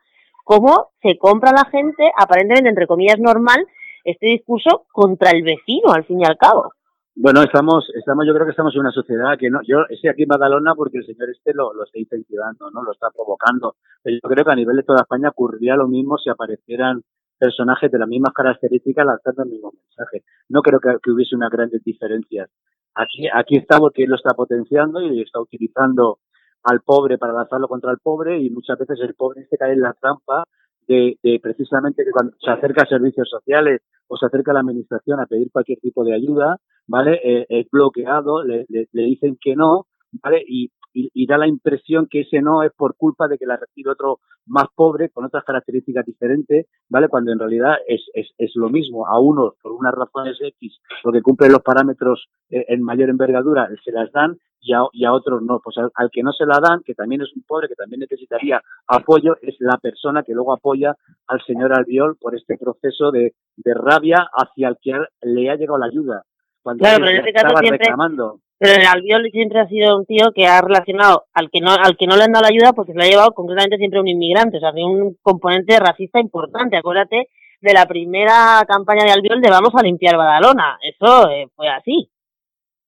cómo 0.45 0.91
se 1.01 1.17
compra 1.17 1.51
la 1.51 1.69
gente, 1.69 2.09
aparentemente, 2.17 2.69
entre 2.69 2.87
comillas, 2.87 3.19
normal, 3.19 3.67
este 4.05 4.27
discurso 4.27 4.85
contra 4.89 5.31
el 5.31 5.43
vecino, 5.43 5.91
al 5.91 6.05
fin 6.05 6.21
y 6.21 6.25
al 6.25 6.37
cabo. 6.37 6.71
Bueno, 7.13 7.41
estamos, 7.43 7.91
estamos, 7.93 8.25
yo 8.25 8.33
creo 8.33 8.45
que 8.45 8.51
estamos 8.51 8.73
en 8.73 8.79
una 8.79 8.91
sociedad 8.91 9.37
que 9.37 9.49
no, 9.49 9.59
yo 9.67 9.83
estoy 9.89 10.11
aquí 10.11 10.23
en 10.23 10.29
Badalona 10.29 10.73
porque 10.73 10.99
el 10.99 11.05
señor 11.05 11.29
este 11.29 11.53
lo, 11.53 11.73
lo 11.73 11.83
está 11.83 11.99
incentivando, 11.99 12.71
¿no? 12.71 12.83
Lo 12.83 12.93
está 12.93 13.07
provocando. 13.13 13.75
Pero 14.01 14.17
yo 14.23 14.29
creo 14.29 14.45
que 14.45 14.51
a 14.51 14.55
nivel 14.55 14.77
de 14.77 14.83
toda 14.83 15.01
España 15.01 15.29
ocurriría 15.29 15.75
lo 15.75 15.89
mismo 15.89 16.17
si 16.17 16.29
aparecieran 16.29 17.01
personajes 17.37 17.91
de 17.91 17.99
las 17.99 18.07
mismas 18.07 18.33
características 18.33 19.05
lanzando 19.05 19.43
el 19.43 19.49
mismo 19.49 19.73
mensaje. 19.73 20.23
No 20.49 20.61
creo 20.61 20.79
que, 20.79 21.11
hubiese 21.11 21.35
una 21.35 21.49
grandes 21.49 21.83
diferencias. 21.83 22.49
Aquí, 22.95 23.27
aquí 23.33 23.57
está 23.57 23.77
porque 23.77 24.03
él 24.03 24.09
lo 24.09 24.15
está 24.15 24.33
potenciando 24.33 25.01
y 25.01 25.21
está 25.21 25.39
utilizando 25.39 26.19
al 26.63 26.81
pobre 26.81 27.17
para 27.17 27.33
lanzarlo 27.33 27.67
contra 27.67 27.91
el 27.91 27.99
pobre 27.99 28.39
y 28.39 28.49
muchas 28.49 28.79
veces 28.79 28.99
el 29.01 29.13
pobre 29.13 29.45
se 29.49 29.57
cae 29.57 29.73
en 29.73 29.81
la 29.81 29.93
trampa 29.93 30.45
de, 30.87 31.17
de 31.21 31.39
precisamente 31.41 32.03
que 32.03 32.11
cuando 32.11 32.33
se 32.39 32.49
acerca 32.49 32.83
a 32.83 32.87
servicios 32.87 33.29
sociales 33.29 33.81
o 34.07 34.17
se 34.17 34.25
acerca 34.25 34.51
a 34.51 34.55
la 34.55 34.59
administración 34.61 35.19
a 35.19 35.25
pedir 35.25 35.51
cualquier 35.51 35.79
tipo 35.79 36.03
de 36.03 36.15
ayuda, 36.15 36.57
¿vale? 36.87 37.19
Eh, 37.23 37.45
es 37.49 37.67
bloqueado, 37.69 38.43
le, 38.43 38.65
le, 38.69 38.87
le 38.91 39.03
dicen 39.03 39.37
que 39.39 39.55
no, 39.55 39.87
¿vale? 40.23 40.43
Y, 40.47 40.71
y, 40.95 41.11
y, 41.13 41.27
da 41.27 41.37
la 41.37 41.47
impresión 41.47 42.07
que 42.09 42.21
ese 42.21 42.41
no 42.41 42.63
es 42.63 42.71
por 42.71 42.95
culpa 42.95 43.27
de 43.27 43.37
que 43.37 43.45
la 43.45 43.57
recibe 43.57 43.91
otro 43.91 44.21
más 44.45 44.67
pobre, 44.73 45.09
con 45.09 45.25
otras 45.25 45.43
características 45.43 46.05
diferentes, 46.05 46.67
¿vale? 46.89 47.09
Cuando 47.09 47.33
en 47.33 47.39
realidad 47.39 47.75
es, 47.85 48.01
es, 48.13 48.27
es 48.37 48.51
lo 48.55 48.69
mismo. 48.69 49.05
A 49.05 49.19
unos, 49.19 49.55
por 49.61 49.73
unas 49.73 49.93
razones 49.93 50.37
X, 50.39 50.79
porque 51.03 51.21
cumplen 51.21 51.51
los 51.51 51.61
parámetros 51.61 52.27
eh, 52.49 52.65
en 52.69 52.81
mayor 52.81 53.09
envergadura, 53.09 53.67
se 53.83 53.91
las 53.91 54.09
dan 54.13 54.37
y 54.61 54.73
a, 54.73 54.79
y 54.93 55.03
a 55.03 55.11
otros 55.11 55.41
no. 55.41 55.59
Pues 55.61 55.77
al, 55.77 55.91
al, 55.95 56.09
que 56.09 56.23
no 56.23 56.31
se 56.31 56.45
la 56.45 56.59
dan, 56.61 56.81
que 56.85 56.95
también 56.95 57.21
es 57.21 57.35
un 57.35 57.43
pobre, 57.43 57.67
que 57.67 57.75
también 57.75 57.99
necesitaría 57.99 58.61
apoyo, 58.87 59.35
es 59.41 59.55
la 59.59 59.77
persona 59.77 60.23
que 60.23 60.33
luego 60.33 60.53
apoya 60.53 60.95
al 61.27 61.41
señor 61.43 61.73
Albiol 61.73 62.15
por 62.19 62.35
este 62.35 62.57
proceso 62.57 63.11
de, 63.11 63.33
de 63.57 63.73
rabia 63.73 64.29
hacia 64.33 64.69
el 64.69 64.77
que 64.81 64.93
le 65.23 65.49
ha 65.49 65.55
llegado 65.55 65.77
la 65.77 65.87
ayuda. 65.87 66.23
Cuando 66.63 66.83
claro, 66.83 67.03
pero 67.05 67.11
en 67.11 67.17
este 67.17 67.33
caso 67.33 67.57
siempre, 67.59 67.77
reclamando. 67.79 68.39
Pero 68.57 68.79
el 68.79 68.87
Albiol 68.87 69.29
siempre 69.31 69.59
ha 69.59 69.67
sido 69.67 69.97
un 69.97 70.05
tío 70.05 70.31
que 70.33 70.47
ha 70.47 70.61
relacionado 70.61 71.25
al 71.33 71.49
que 71.51 71.59
no 71.59 71.71
al 71.71 71.97
que 71.97 72.07
no 72.07 72.15
le 72.15 72.23
han 72.23 72.31
dado 72.31 72.43
la 72.43 72.49
ayuda 72.49 72.73
porque 72.73 72.93
se 72.93 72.97
lo 72.97 73.03
ha 73.03 73.07
llevado 73.07 73.31
concretamente 73.33 73.77
siempre 73.77 73.99
un 73.99 74.07
inmigrante, 74.07 74.57
o 74.57 74.59
sea, 74.59 74.71
tiene 74.71 74.89
un 74.89 75.17
componente 75.21 75.77
racista 75.79 76.19
importante. 76.19 76.77
Acuérdate 76.77 77.29
de 77.61 77.73
la 77.73 77.85
primera 77.85 78.63
campaña 78.67 79.03
de 79.03 79.11
Albiol 79.11 79.41
de 79.41 79.49
vamos 79.49 79.73
a 79.75 79.83
limpiar 79.83 80.17
Badalona. 80.17 80.77
Eso 80.81 81.29
eh, 81.29 81.47
fue 81.55 81.67
así. 81.67 82.09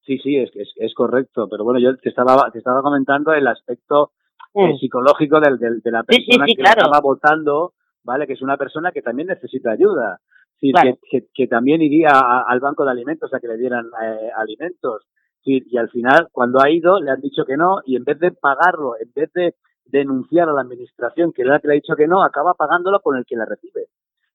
Sí, 0.06 0.20
sí, 0.20 0.38
es, 0.38 0.50
es, 0.56 0.72
es 0.78 0.94
correcto. 0.94 1.50
Pero 1.50 1.66
bueno, 1.66 1.80
yo 1.80 1.98
te 1.98 2.10
estaba, 2.10 2.50
te 2.52 2.60
estaba 2.60 2.82
comentando 2.82 3.34
el 3.34 3.46
aspecto 3.48 4.12
mm. 4.54 4.64
eh, 4.64 4.78
psicológico 4.80 5.42
del, 5.42 5.58
del, 5.58 5.82
de 5.82 5.92
la 5.92 6.04
persona 6.04 6.26
sí, 6.26 6.32
sí, 6.32 6.40
sí, 6.46 6.56
que 6.56 6.62
claro. 6.62 6.84
estaba 6.84 7.02
votando, 7.02 7.74
¿vale? 8.04 8.26
Que 8.26 8.34
es 8.34 8.42
una 8.42 8.56
persona 8.56 8.92
que 8.92 9.02
también 9.02 9.28
necesita 9.28 9.72
ayuda. 9.72 10.20
Sí, 10.60 10.72
que, 10.72 10.96
que, 11.12 11.28
que, 11.34 11.48
también 11.48 11.84
iría 11.84 12.10
a, 12.14 12.42
al 12.48 12.60
banco 12.60 12.84
de 12.84 12.92
alimentos 12.92 13.32
a 13.32 13.40
que 13.40 13.48
le 13.48 13.58
dieran 13.58 13.86
eh, 14.02 14.32
alimentos. 14.36 15.06
Y 15.48 15.78
al 15.78 15.90
final, 15.90 16.28
cuando 16.32 16.62
ha 16.62 16.70
ido, 16.70 17.00
le 17.00 17.12
han 17.12 17.22
dicho 17.22 17.46
que 17.46 17.58
no, 17.58 17.78
y 17.86 17.96
en 17.96 18.04
vez 18.04 18.20
de 18.20 18.32
pagarlo, 18.32 18.96
en 19.00 19.12
vez 19.16 19.32
de 19.34 19.56
denunciar 19.86 20.50
a 20.50 20.54
la 20.54 20.62
administración 20.62 21.32
que 21.32 21.46
le 21.46 21.56
ha 21.56 21.60
dicho 21.60 21.96
que 21.96 22.08
no, 22.08 22.24
acaba 22.24 22.54
pagándolo 22.54 23.00
con 23.00 23.18
el 23.18 23.26
que 23.26 23.38
la 23.38 23.46
recibe. 23.46 23.88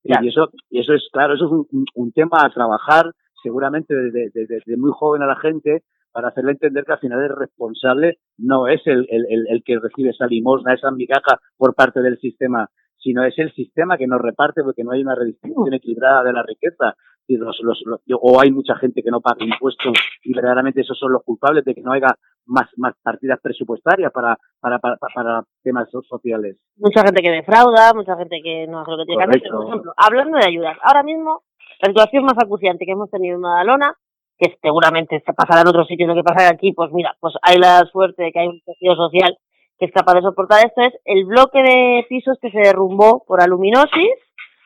Y 0.04 0.28
eso, 0.28 0.50
y 0.68 0.80
eso 0.80 0.94
es, 0.94 1.08
claro, 1.12 1.34
eso 1.34 1.46
es 1.46 1.52
un, 1.52 1.84
un 1.94 2.12
tema 2.12 2.44
a 2.44 2.50
trabajar 2.50 3.12
seguramente 3.42 3.94
desde, 3.94 4.30
desde, 4.34 4.56
desde, 4.56 4.76
muy 4.76 4.90
joven 4.92 5.22
a 5.22 5.26
la 5.26 5.36
gente 5.36 5.82
para 6.12 6.28
hacerle 6.28 6.52
entender 6.52 6.84
que 6.84 6.92
al 6.92 6.98
final 6.98 7.22
el 7.22 7.36
responsable 7.36 8.18
no 8.38 8.68
es 8.68 8.80
el, 8.86 9.06
el, 9.10 9.46
el 9.48 9.62
que 9.64 9.78
recibe 9.78 10.10
esa 10.10 10.26
limosna, 10.26 10.74
esa 10.74 10.90
migaja 10.90 11.40
por 11.56 11.74
parte 11.74 12.00
del 12.02 12.18
sistema, 12.18 12.68
sino 12.98 13.24
es 13.24 13.38
el 13.38 13.52
sistema 13.52 13.96
que 13.96 14.06
nos 14.06 14.20
reparte 14.20 14.62
porque 14.62 14.84
no 14.84 14.92
hay 14.92 15.02
una 15.02 15.14
redistribución 15.14 15.74
equilibrada 15.74 16.22
de 16.24 16.32
la 16.32 16.42
riqueza. 16.42 16.94
Y 17.26 17.36
los, 17.36 17.58
los, 17.62 17.82
o 18.20 18.40
hay 18.40 18.50
mucha 18.50 18.74
gente 18.76 19.02
que 19.02 19.10
no 19.10 19.20
paga 19.20 19.44
impuestos 19.44 19.94
y 20.22 20.34
verdaderamente 20.34 20.80
esos 20.80 20.98
son 20.98 21.12
los 21.12 21.22
culpables 21.22 21.64
de 21.64 21.74
que 21.74 21.80
no 21.80 21.92
haya 21.92 22.08
más, 22.46 22.68
más 22.76 22.94
partidas 23.02 23.38
presupuestarias 23.40 24.12
para, 24.12 24.36
para, 24.60 24.78
para, 24.78 24.96
para 24.96 25.44
temas 25.62 25.88
sociales. 26.08 26.56
Mucha 26.76 27.02
gente 27.02 27.22
que 27.22 27.30
defrauda, 27.30 27.94
mucha 27.94 28.16
gente 28.16 28.40
que 28.42 28.66
no 28.66 28.80
hace 28.80 28.90
lo 28.90 28.98
que 28.98 29.04
tiene 29.04 29.24
que 29.24 29.30
hacer. 29.38 29.50
Por 29.50 29.66
ejemplo, 29.68 29.92
hablando 29.96 30.38
de 30.38 30.46
ayudas, 30.46 30.76
ahora 30.82 31.02
mismo 31.02 31.42
la 31.80 31.88
situación 31.88 32.24
más 32.24 32.36
acuciante 32.38 32.84
que 32.84 32.92
hemos 32.92 33.10
tenido 33.10 33.36
en 33.36 33.40
Madalona 33.40 33.96
que 34.38 34.56
seguramente 34.60 35.22
pasará 35.36 35.60
en 35.62 35.68
otros 35.68 35.86
sitios 35.86 36.08
lo 36.08 36.14
que 36.14 36.24
pasa 36.24 36.48
aquí, 36.48 36.72
pues 36.72 36.90
mira, 36.92 37.16
pues 37.20 37.34
hay 37.42 37.58
la 37.58 37.78
suerte 37.92 38.24
de 38.24 38.32
que 38.32 38.40
hay 38.40 38.48
un 38.48 38.60
tejido 38.64 38.96
social 38.96 39.38
que 39.78 39.86
es 39.86 39.92
capaz 39.92 40.14
de 40.14 40.22
soportar 40.22 40.64
esto, 40.64 40.80
es 40.80 40.94
el 41.04 41.24
bloque 41.24 41.62
de 41.62 42.06
pisos 42.08 42.38
que 42.40 42.50
se 42.50 42.58
derrumbó 42.58 43.24
por 43.26 43.40
aluminosis 43.40 44.14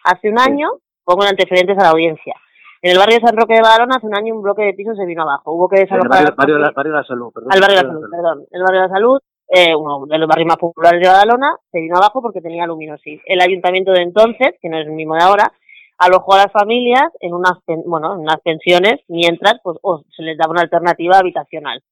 hace 0.05 0.31
un 0.31 0.39
año, 0.39 0.69
pongo 1.05 1.25
en 1.25 1.31
antecedentes 1.31 1.79
a 1.79 1.83
la 1.83 1.91
audiencia. 1.91 2.35
En 2.83 2.93
el 2.93 2.99
barrio 2.99 3.19
de 3.19 3.27
San 3.27 3.37
Roque 3.37 3.55
de 3.55 3.63
Badalona 3.63 3.97
hace 3.97 4.07
un 4.07 4.17
año 4.17 4.35
un 4.35 4.43
bloque 4.43 4.63
de 4.63 4.75
pisos 4.75 4.97
se 4.97 5.07
vino 5.07 5.23
abajo. 5.23 5.53
Hubo 5.53 5.69
que 5.69 5.81
desalojar... 5.81 6.29
El 6.29 6.35
barrio, 6.35 6.57
de 6.57 6.91
la 6.91 7.05
Salud, 7.05 7.33
perdón. 7.33 7.53
Al 7.53 7.61
barrio 7.61 7.77
de 7.77 7.83
la 7.83 7.89
Salud, 7.89 8.11
perdón. 8.11 8.47
El 8.51 8.63
barrio 8.63 8.81
de 8.81 8.89
la 8.89 8.95
Salud, 8.95 9.19
eh, 9.49 9.75
uno 9.75 10.07
de 10.07 10.19
los 10.19 10.29
barrios 10.29 10.49
más 10.49 10.57
populares 10.59 11.01
de 11.01 11.09
Badalona, 11.09 11.57
se 11.73 11.81
vino 11.81 11.97
abajo 11.97 12.23
porque 12.23 12.41
tenía 12.41 12.65
aluminosis. 12.65 13.21
El 13.25 13.41
ayuntamiento 13.41 13.93
de 13.93 14.03
entonces, 14.03 14.55
que 14.61 14.69
no 14.69 14.79
es 14.79 14.87
el 14.87 14.93
mismo 14.93 15.15
de 15.15 15.23
ahora, 15.23 15.53
alojó 15.99 16.35
a 16.35 16.39
las 16.39 16.53
familias 16.53 17.11
en 17.21 17.33
unas, 17.33 17.59
bueno, 17.87 18.15
en 18.15 18.21
unas 18.21 18.41
pensiones 18.43 19.01
mientras 19.09 19.55
pues, 19.63 19.79
se 20.15 20.23
les 20.23 20.37
daba 20.37 20.53
una 20.53 20.63
alternativa 20.63 21.19
habitacional. 21.19 21.83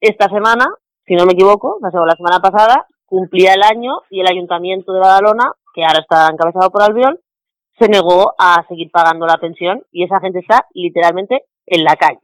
Esta 0.00 0.28
semana 0.28 0.66
si 1.10 1.16
no 1.16 1.26
me 1.26 1.32
equivoco, 1.32 1.80
la 1.82 1.90
semana 1.90 2.38
pasada, 2.40 2.86
cumplía 3.04 3.54
el 3.54 3.64
año 3.64 4.02
y 4.10 4.20
el 4.20 4.28
Ayuntamiento 4.28 4.92
de 4.92 5.00
Badalona, 5.00 5.54
que 5.74 5.84
ahora 5.84 5.98
está 5.98 6.28
encabezado 6.28 6.70
por 6.70 6.82
Albiol, 6.82 7.18
se 7.80 7.88
negó 7.88 8.34
a 8.38 8.64
seguir 8.68 8.90
pagando 8.90 9.26
la 9.26 9.38
pensión 9.38 9.82
y 9.90 10.04
esa 10.04 10.20
gente 10.20 10.40
está 10.40 10.66
literalmente 10.74 11.44
en 11.66 11.82
la 11.84 11.96
calle. 11.96 12.20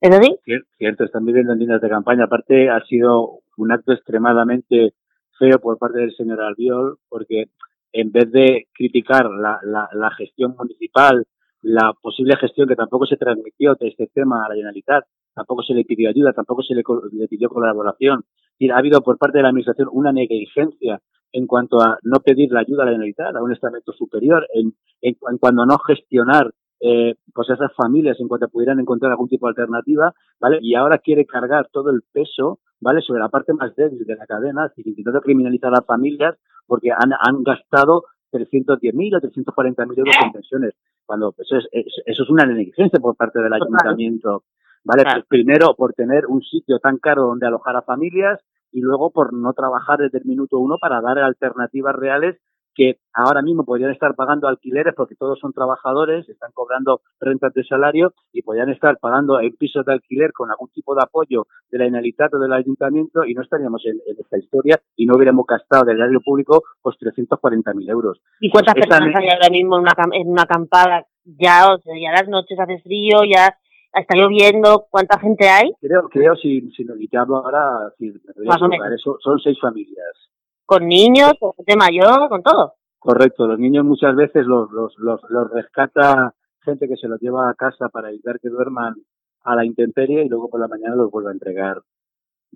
¿Es 0.00 0.16
así? 0.16 0.36
Cierto, 0.78 1.04
están 1.04 1.24
viviendo 1.24 1.52
en 1.52 1.58
líneas 1.58 1.80
de 1.80 1.88
campaña. 1.88 2.24
Aparte, 2.24 2.70
ha 2.70 2.80
sido 2.86 3.40
un 3.56 3.72
acto 3.72 3.92
extremadamente 3.92 4.94
feo 5.38 5.58
por 5.58 5.78
parte 5.78 5.98
del 5.98 6.14
señor 6.16 6.40
Albiol, 6.40 6.98
porque 7.08 7.46
en 7.92 8.12
vez 8.12 8.30
de 8.32 8.66
criticar 8.72 9.26
la, 9.30 9.58
la, 9.62 9.88
la 9.92 10.10
gestión 10.12 10.54
municipal, 10.58 11.26
la 11.62 11.92
posible 12.00 12.36
gestión 12.36 12.68
que 12.68 12.76
tampoco 12.76 13.06
se 13.06 13.16
transmitió 13.16 13.74
de 13.74 13.88
este 13.88 14.08
tema 14.08 14.44
a 14.44 14.48
la 14.48 14.54
Generalitat, 14.54 15.04
tampoco 15.34 15.62
se 15.62 15.74
le 15.74 15.84
pidió 15.84 16.08
ayuda, 16.10 16.32
tampoco 16.32 16.62
se 16.62 16.74
le, 16.74 16.82
pidió 17.28 17.48
colaboración. 17.48 18.24
Y 18.58 18.70
ha 18.70 18.76
habido 18.76 19.00
por 19.02 19.18
parte 19.18 19.38
de 19.38 19.42
la 19.42 19.48
Administración 19.48 19.88
una 19.92 20.12
negligencia 20.12 21.00
en 21.34 21.48
cuanto 21.48 21.80
a 21.80 21.98
no 22.02 22.20
pedir 22.20 22.52
la 22.52 22.60
ayuda 22.60 22.84
a 22.84 22.86
la 22.86 22.92
Generalitat, 22.92 23.34
a 23.34 23.42
un 23.42 23.52
estamento 23.52 23.92
superior, 23.92 24.46
en, 24.54 24.72
en, 25.02 25.14
cuanto 25.14 25.62
a 25.62 25.66
no 25.66 25.78
gestionar 25.78 26.52
eh, 26.80 27.16
pues 27.34 27.50
esas 27.50 27.74
familias 27.74 28.20
en 28.20 28.28
cuanto 28.28 28.48
pudieran 28.48 28.78
encontrar 28.78 29.10
algún 29.10 29.28
tipo 29.28 29.46
de 29.46 29.50
alternativa, 29.50 30.14
¿vale? 30.38 30.58
Y 30.62 30.76
ahora 30.76 30.98
quiere 30.98 31.26
cargar 31.26 31.68
todo 31.72 31.90
el 31.90 32.02
peso, 32.12 32.60
¿vale? 32.80 33.00
Sobre 33.00 33.20
la 33.20 33.30
parte 33.30 33.52
más 33.52 33.74
débil 33.74 34.04
de 34.04 34.14
la 34.14 34.26
cadena, 34.26 34.72
intentando 34.76 35.20
criminalizar 35.20 35.70
a 35.70 35.78
las 35.78 35.86
familias 35.86 36.36
porque 36.68 36.92
han, 36.92 37.12
han 37.18 37.42
gastado 37.42 38.04
310.000 38.32 39.16
o 39.16 39.20
340.000 39.20 39.98
euros 39.98 40.14
en 40.22 40.32
pensiones, 40.32 40.74
cuando 41.04 41.34
eso 41.36 41.56
es, 41.56 41.66
eso 41.72 42.22
es 42.22 42.30
una 42.30 42.46
negligencia 42.46 43.00
por 43.00 43.16
parte 43.16 43.40
del 43.40 43.52
ayuntamiento. 43.52 44.44
¿vale? 44.84 45.02
Pues 45.02 45.24
primero 45.26 45.74
por 45.74 45.94
tener 45.94 46.26
un 46.26 46.42
sitio 46.42 46.78
tan 46.78 46.98
caro 46.98 47.24
donde 47.24 47.46
alojar 47.46 47.74
a 47.74 47.82
familias 47.82 48.38
y 48.74 48.80
luego 48.80 49.10
por 49.10 49.32
no 49.32 49.52
trabajar 49.52 50.00
desde 50.00 50.18
el 50.18 50.24
minuto 50.24 50.58
uno 50.58 50.78
para 50.78 51.00
dar 51.00 51.18
alternativas 51.20 51.94
reales 51.94 52.36
que 52.74 52.98
ahora 53.12 53.40
mismo 53.40 53.64
podrían 53.64 53.92
estar 53.92 54.16
pagando 54.16 54.48
alquileres 54.48 54.94
porque 54.96 55.14
todos 55.14 55.38
son 55.38 55.52
trabajadores, 55.52 56.28
están 56.28 56.50
cobrando 56.52 57.02
rentas 57.20 57.54
de 57.54 57.62
salario 57.62 58.14
y 58.32 58.42
podrían 58.42 58.70
estar 58.70 58.98
pagando 58.98 59.38
en 59.38 59.54
pisos 59.54 59.86
de 59.86 59.92
alquiler 59.92 60.32
con 60.32 60.50
algún 60.50 60.70
tipo 60.70 60.92
de 60.96 61.02
apoyo 61.04 61.46
de 61.70 61.78
la 61.78 61.84
Generalitat 61.84 62.34
o 62.34 62.40
del 62.40 62.52
Ayuntamiento 62.52 63.24
y 63.24 63.34
no 63.34 63.42
estaríamos 63.42 63.80
en, 63.86 64.00
esta 64.18 64.38
historia 64.38 64.80
y 64.96 65.06
no 65.06 65.14
hubiéramos 65.14 65.46
gastado 65.46 65.84
del 65.84 65.98
diario 65.98 66.20
público 66.20 66.64
pues 66.82 66.96
340.000 66.96 67.90
euros. 67.90 68.20
¿Y 68.40 68.50
cuántas 68.50 68.74
personas 68.74 69.14
hay 69.14 69.28
ahora 69.28 69.50
mismo 69.50 69.76
en 69.76 69.82
una, 69.82 69.92
en 70.12 70.28
una 70.28 70.42
acampada? 70.42 71.06
Ya, 71.24 71.72
o 71.72 71.78
sea, 71.78 71.94
ya 71.96 72.10
las 72.10 72.28
noches 72.28 72.58
hace 72.58 72.80
frío, 72.80 73.22
ya 73.24 73.56
está 74.00 74.16
lloviendo, 74.16 74.86
¿cuánta 74.90 75.18
gente 75.18 75.48
hay? 75.48 75.72
Creo, 75.80 76.08
creo 76.08 76.36
si, 76.36 76.70
si 76.72 76.84
lo 76.84 76.94
hablo 77.20 77.36
ahora, 77.36 77.92
si 77.98 78.12
Más 78.44 78.60
o 78.62 78.68
menos. 78.68 78.92
Eso, 78.92 79.18
son 79.20 79.38
seis 79.38 79.58
familias. 79.60 80.30
¿Con 80.66 80.86
niños, 80.86 81.32
con 81.38 81.52
gente 81.54 81.76
mayor, 81.76 82.28
con 82.28 82.42
todo? 82.42 82.74
Correcto, 82.98 83.46
los 83.46 83.58
niños 83.58 83.84
muchas 83.84 84.16
veces 84.16 84.46
los, 84.46 84.70
los, 84.70 84.94
los, 84.98 85.20
los 85.28 85.50
rescata 85.50 86.34
gente 86.64 86.88
que 86.88 86.96
se 86.96 87.08
los 87.08 87.20
lleva 87.20 87.50
a 87.50 87.54
casa 87.54 87.88
para 87.90 88.08
evitar 88.08 88.40
que 88.40 88.48
duerman 88.48 88.94
a 89.42 89.54
la 89.54 89.64
intemperie 89.64 90.24
y 90.24 90.28
luego 90.28 90.48
por 90.48 90.60
la 90.60 90.68
mañana 90.68 90.96
los 90.96 91.10
vuelve 91.10 91.28
a 91.30 91.34
entregar. 91.34 91.82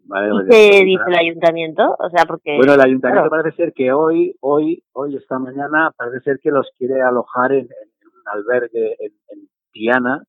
¿Vale? 0.04 0.30
¿Y 0.32 0.48
qué 0.48 0.84
dice 0.84 1.02
el 1.06 1.18
ayuntamiento? 1.18 1.96
O 1.98 2.08
sea, 2.08 2.24
porque... 2.24 2.56
Bueno, 2.56 2.74
el 2.74 2.80
ayuntamiento 2.80 3.28
parece 3.28 3.56
ser 3.56 3.72
que 3.74 3.92
hoy, 3.92 4.34
hoy, 4.40 4.82
hoy, 4.92 5.16
esta 5.16 5.38
mañana, 5.38 5.92
parece 5.96 6.20
ser 6.20 6.38
que 6.40 6.50
los 6.50 6.70
quiere 6.78 7.02
alojar 7.02 7.52
en, 7.52 7.64
un 7.66 8.22
albergue 8.32 8.96
en, 9.00 9.12
en 9.28 9.48
Tiana, 9.72 10.24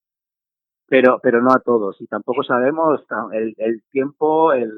pero, 0.90 1.20
pero 1.22 1.42
no 1.42 1.52
a 1.52 1.60
todos. 1.60 2.00
Y 2.02 2.08
tampoco 2.08 2.44
sabemos 2.44 3.02
el, 3.34 3.54
el 3.58 3.84
tiempo, 3.92 4.54
el, 4.54 4.72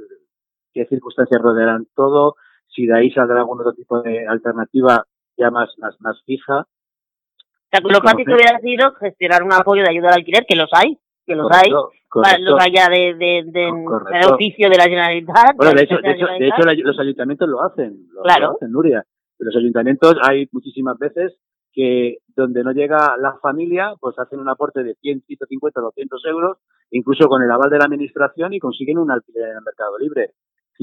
qué 0.73 0.85
circunstancias 0.85 1.41
rodearán 1.41 1.87
todo, 1.95 2.35
si 2.67 2.85
de 2.85 2.97
ahí 2.97 3.11
saldrá 3.11 3.39
algún 3.39 3.59
otro 3.59 3.73
tipo 3.73 4.01
de 4.01 4.27
alternativa 4.27 5.05
ya 5.37 5.49
más, 5.51 5.69
más, 5.77 5.95
más 5.99 6.21
fija. 6.25 6.59
O 6.59 7.71
sea, 7.71 7.79
lo 7.83 8.01
fácil 8.01 8.25
que 8.25 8.33
hubiera 8.33 8.59
sido 8.59 8.93
gestionar 8.95 9.43
un 9.43 9.53
apoyo 9.53 9.83
de 9.83 9.89
ayuda 9.89 10.09
al 10.09 10.15
alquiler, 10.15 10.45
que 10.45 10.57
los 10.57 10.69
hay, 10.73 10.97
que 11.25 11.35
los 11.35 11.49
hay, 11.51 11.71
los 11.71 12.59
haya 12.59 12.89
de, 12.89 13.15
de, 13.15 13.43
de, 13.45 14.25
oficio 14.27 14.69
de 14.69 14.77
la 14.77 14.83
Generalitat. 14.83 15.55
Bueno, 15.55 15.73
de 15.73 15.83
hecho, 15.83 15.95
de 16.03 16.11
hecho, 16.11 16.25
de 16.27 16.47
hecho 16.47 16.83
los 16.83 16.99
ayuntamientos 16.99 17.47
lo 17.47 17.63
hacen, 17.63 18.07
lo, 18.11 18.23
claro. 18.23 18.47
lo 18.47 18.55
hacen, 18.55 18.71
Nuria. 18.71 19.05
Los 19.39 19.55
ayuntamientos 19.55 20.15
hay 20.21 20.47
muchísimas 20.51 20.97
veces 20.99 21.37
que 21.73 22.17
donde 22.35 22.63
no 22.63 22.71
llega 22.71 23.15
la 23.17 23.37
familia, 23.41 23.93
pues 23.99 24.17
hacen 24.19 24.39
un 24.39 24.49
aporte 24.49 24.83
de 24.83 24.95
100, 24.95 25.23
150, 25.25 25.81
200 25.81 26.25
euros, 26.25 26.57
incluso 26.91 27.27
con 27.27 27.41
el 27.41 27.51
aval 27.51 27.69
de 27.69 27.77
la 27.77 27.85
administración 27.85 28.53
y 28.53 28.59
consiguen 28.59 28.97
un 28.97 29.11
alquiler 29.11 29.49
en 29.49 29.57
el 29.57 29.63
mercado 29.63 29.97
libre. 29.97 30.31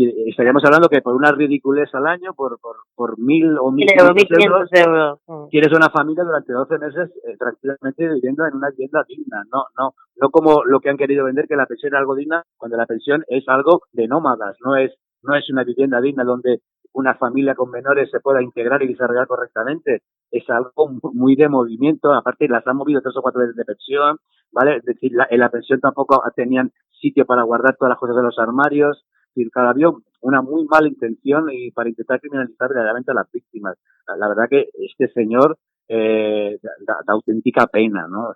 Y 0.01 0.31
estaríamos 0.31 0.65
hablando 0.65 0.89
que 0.89 1.03
por 1.03 1.17
una 1.17 1.33
ridiculez 1.33 1.93
al 1.93 2.07
año, 2.07 2.33
por, 2.33 2.61
por, 2.61 2.77
por 2.95 3.19
mil 3.19 3.59
o 3.59 3.73
mil 3.73 3.89
euros, 3.99 4.71
euros, 4.73 5.19
mm. 5.27 5.49
tienes 5.49 5.73
una 5.73 5.91
familia 5.91 6.23
durante 6.23 6.53
12 6.53 6.79
meses 6.79 7.11
eh, 7.27 7.37
tranquilamente 7.37 8.09
viviendo 8.15 8.47
en 8.47 8.55
una 8.55 8.71
vivienda 8.71 9.05
digna. 9.09 9.43
No, 9.53 9.65
no, 9.77 9.95
no 10.21 10.31
como 10.31 10.63
lo 10.65 10.79
que 10.79 10.91
han 10.91 10.99
querido 10.99 11.25
vender, 11.25 11.49
que 11.49 11.57
la 11.57 11.67
pensión 11.67 11.93
es 11.93 11.99
algo 11.99 12.15
digna, 12.15 12.45
cuando 12.57 12.77
la 12.77 12.87
pensión 12.87 13.25
es 13.27 13.43
algo 13.49 13.83
de 13.93 14.07
nómadas, 14.07 14.57
no 14.65 14.77
es, 14.77 14.95
no 15.23 15.35
es 15.35 15.51
una 15.51 15.65
vivienda 15.65 16.01
digna 16.01 16.23
donde 16.23 16.61
una 16.99 17.15
familia 17.15 17.55
con 17.55 17.71
menores 17.71 18.11
se 18.11 18.21
pueda 18.21 18.43
integrar 18.43 18.83
y 18.83 18.89
desarrollar 18.89 19.27
correctamente. 19.27 20.03
Es 20.31 20.49
algo 20.51 20.91
muy 21.15 21.37
de 21.37 21.49
movimiento, 21.49 22.13
aparte 22.13 22.49
las 22.49 22.67
han 22.67 22.77
movido 22.77 23.01
tres 23.01 23.17
o 23.17 23.23
cuatro 23.23 23.41
veces 23.41 23.57
de 23.57 23.65
pensión, 23.65 24.19
¿vale? 24.53 24.77
Es 24.77 24.85
decir, 24.85 25.13
la, 25.15 25.27
en 25.31 25.41
la 25.41 25.49
pensión 25.49 25.81
tampoco 25.81 26.23
tenían 26.35 26.73
sitio 27.01 27.25
para 27.25 27.45
guardar 27.45 27.77
todas 27.77 27.91
las 27.91 27.99
cosas 27.99 28.17
de 28.17 28.23
los 28.23 28.39
armarios, 28.39 29.07
decir, 29.35 29.51
había 29.55 29.91
una 30.21 30.43
muy 30.43 30.65
mala 30.67 30.89
intención 30.89 31.47
y 31.53 31.71
para 31.71 31.89
intentar 31.89 32.21
criminalizar 32.21 32.71
realmente 32.71 33.13
a 33.13 33.15
las 33.15 33.31
víctimas. 33.31 33.79
La, 34.07 34.29
verdad 34.29 34.49
que 34.51 34.69
este 34.75 35.09
señor 35.13 35.57
eh, 35.89 36.59
da, 36.87 36.97
auténtica 37.07 37.67
pena, 37.67 38.07
¿no? 38.09 38.35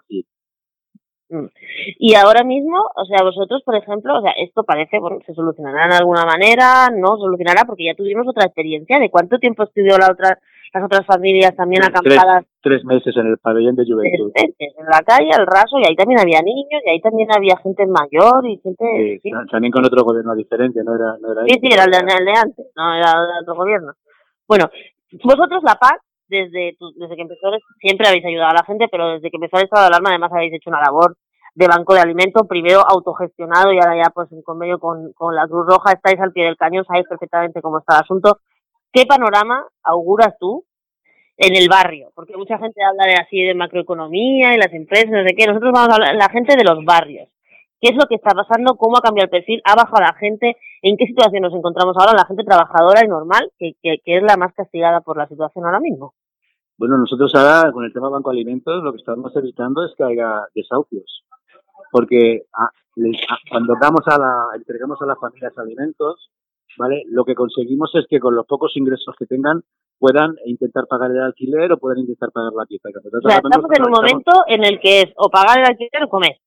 Y 1.98 2.14
ahora 2.14 2.44
mismo, 2.44 2.78
o 2.94 3.04
sea, 3.04 3.22
vosotros, 3.22 3.62
por 3.64 3.76
ejemplo, 3.76 4.18
o 4.18 4.22
sea, 4.22 4.32
esto 4.32 4.64
parece, 4.64 4.98
bueno, 4.98 5.18
se 5.26 5.34
solucionará 5.34 5.88
de 5.88 5.96
alguna 5.96 6.24
manera, 6.24 6.88
no 6.90 7.16
solucionará 7.16 7.64
porque 7.64 7.86
ya 7.86 7.94
tuvimos 7.94 8.26
otra 8.28 8.46
experiencia. 8.46 8.98
¿De 8.98 9.10
cuánto 9.10 9.38
tiempo 9.38 9.64
estudió 9.64 9.98
la 9.98 10.10
otra, 10.10 10.38
las 10.74 10.84
otras 10.84 11.06
familias 11.06 11.54
también 11.56 11.82
acampadas? 11.84 12.44
Tres, 12.60 12.84
meses 12.84 13.16
en 13.16 13.26
el 13.26 13.38
pabellón 13.38 13.76
de 13.76 13.84
juventud. 13.84 14.32
en 14.36 14.86
la 14.86 15.00
calle, 15.00 15.30
al 15.32 15.46
raso, 15.46 15.78
y 15.78 15.86
ahí 15.86 15.96
también 15.96 16.20
había 16.20 16.42
niños, 16.42 16.82
y 16.84 16.90
ahí 16.90 17.00
también 17.00 17.28
había 17.34 17.56
gente 17.56 17.86
mayor 17.86 18.46
y 18.46 18.60
gente... 18.62 19.20
Sí, 19.22 19.30
también 19.50 19.72
con 19.72 19.84
otro 19.84 20.04
gobierno 20.04 20.34
diferente, 20.34 20.82
no 20.84 20.94
era... 20.94 21.16
No 21.20 21.32
era 21.32 21.42
sí, 21.46 21.58
sí, 21.60 21.68
era 21.72 21.84
el 21.84 21.90
de, 21.90 21.98
el 21.98 22.24
de 22.24 22.32
antes, 22.32 22.66
no 22.76 22.94
era 22.94 23.12
otro 23.40 23.54
gobierno. 23.54 23.92
Bueno, 24.46 24.70
vosotros 25.24 25.62
la 25.62 25.74
PAC 25.74 26.00
desde, 26.28 26.76
desde 26.96 27.16
que 27.16 27.22
empezó, 27.22 27.50
siempre 27.78 28.08
habéis 28.08 28.24
ayudado 28.24 28.50
a 28.50 28.60
la 28.60 28.64
gente, 28.64 28.86
pero 28.90 29.12
desde 29.12 29.30
que 29.30 29.36
empezó 29.36 29.58
el 29.58 29.64
estado 29.64 29.82
de 29.82 29.88
alarma 29.88 30.10
además 30.10 30.32
habéis 30.32 30.54
hecho 30.54 30.70
una 30.70 30.80
labor 30.80 31.16
de 31.54 31.66
banco 31.66 31.94
de 31.94 32.00
alimentos, 32.00 32.46
primero 32.48 32.80
autogestionado 32.80 33.72
y 33.72 33.78
ahora 33.78 33.96
ya 33.96 34.10
pues 34.10 34.30
en 34.32 34.42
convenio 34.42 34.78
con, 34.78 35.12
con 35.12 35.34
la 35.34 35.46
Cruz 35.46 35.66
Roja, 35.66 35.92
estáis 35.92 36.18
al 36.20 36.32
pie 36.32 36.44
del 36.44 36.56
cañón, 36.56 36.84
sabéis 36.84 37.06
perfectamente 37.08 37.60
cómo 37.60 37.78
está 37.78 37.96
el 37.96 38.02
asunto. 38.02 38.38
¿Qué 38.92 39.06
panorama 39.06 39.66
auguras 39.82 40.34
tú 40.38 40.64
en 41.36 41.56
el 41.56 41.68
barrio? 41.68 42.10
Porque 42.14 42.36
mucha 42.36 42.58
gente 42.58 42.82
habla 42.84 43.06
de 43.06 43.14
así 43.14 43.42
de 43.42 43.54
macroeconomía 43.54 44.54
y 44.54 44.58
las 44.58 44.72
empresas, 44.72 45.10
no 45.10 45.24
sé 45.26 45.34
qué, 45.34 45.46
nosotros 45.46 45.72
vamos 45.72 45.90
a 45.90 45.94
hablar, 45.94 46.14
la 46.14 46.28
gente 46.28 46.56
de 46.56 46.64
los 46.64 46.84
barrios. 46.84 47.28
qué 47.80 47.88
es 47.88 47.96
lo 47.96 48.06
que 48.06 48.16
está 48.16 48.32
pasando, 48.32 48.76
cómo 48.76 48.98
ha 48.98 49.00
cambiado 49.00 49.24
el 49.24 49.30
perfil, 49.30 49.62
ha 49.64 49.74
bajado 49.74 50.02
la 50.02 50.14
gente, 50.14 50.56
en 50.82 50.96
qué 50.96 51.06
situación 51.06 51.42
nos 51.42 51.54
encontramos 51.54 51.96
ahora, 51.98 52.12
la 52.12 52.26
gente 52.26 52.44
trabajadora 52.44 53.04
y 53.04 53.08
normal, 53.08 53.50
que, 53.58 53.74
que, 53.82 54.00
es 54.04 54.22
la 54.22 54.36
más 54.36 54.54
castigada 54.54 55.00
por 55.00 55.16
la 55.16 55.26
situación 55.26 55.64
ahora 55.64 55.80
mismo. 55.80 56.14
Bueno, 56.78 56.98
nosotros 56.98 57.34
ahora 57.34 57.72
con 57.72 57.84
el 57.84 57.92
tema 57.92 58.08
Banco 58.08 58.30
Alimentos 58.30 58.82
lo 58.82 58.92
que 58.92 58.98
estamos 58.98 59.34
evitando 59.36 59.84
es 59.84 59.92
que 59.96 60.04
haya 60.04 60.42
desahucios, 60.54 61.24
porque 61.92 62.46
ah, 62.54 62.70
ah, 62.72 63.36
cuando 63.50 63.74
damos 63.80 64.00
a 64.06 64.18
la, 64.18 64.56
entregamos 64.56 65.00
a 65.02 65.06
las 65.06 65.20
familias 65.20 65.56
alimentos, 65.58 66.30
¿vale? 66.78 67.04
Lo 67.08 67.24
que 67.24 67.34
conseguimos 67.34 67.94
es 67.94 68.06
que 68.08 68.18
con 68.18 68.34
los 68.34 68.46
pocos 68.46 68.72
ingresos 68.76 69.14
que 69.16 69.26
tengan 69.26 69.62
puedan 69.98 70.34
intentar 70.46 70.86
pagar 70.88 71.10
el 71.10 71.20
alquiler 71.20 71.70
o 71.70 71.78
puedan 71.78 71.98
intentar 71.98 72.30
pagar 72.32 72.52
la 72.54 72.64
pieza. 72.64 72.88
O 72.88 73.28
sea, 73.28 73.36
estamos 73.36 73.70
en 73.76 73.84
un 73.84 73.92
momento 73.92 74.32
en 74.48 74.64
el 74.64 74.80
que 74.80 75.02
es 75.02 75.12
o 75.16 75.28
pagar 75.28 75.60
el 75.60 75.66
alquiler 75.66 76.02
o 76.04 76.08
comer. 76.08 76.38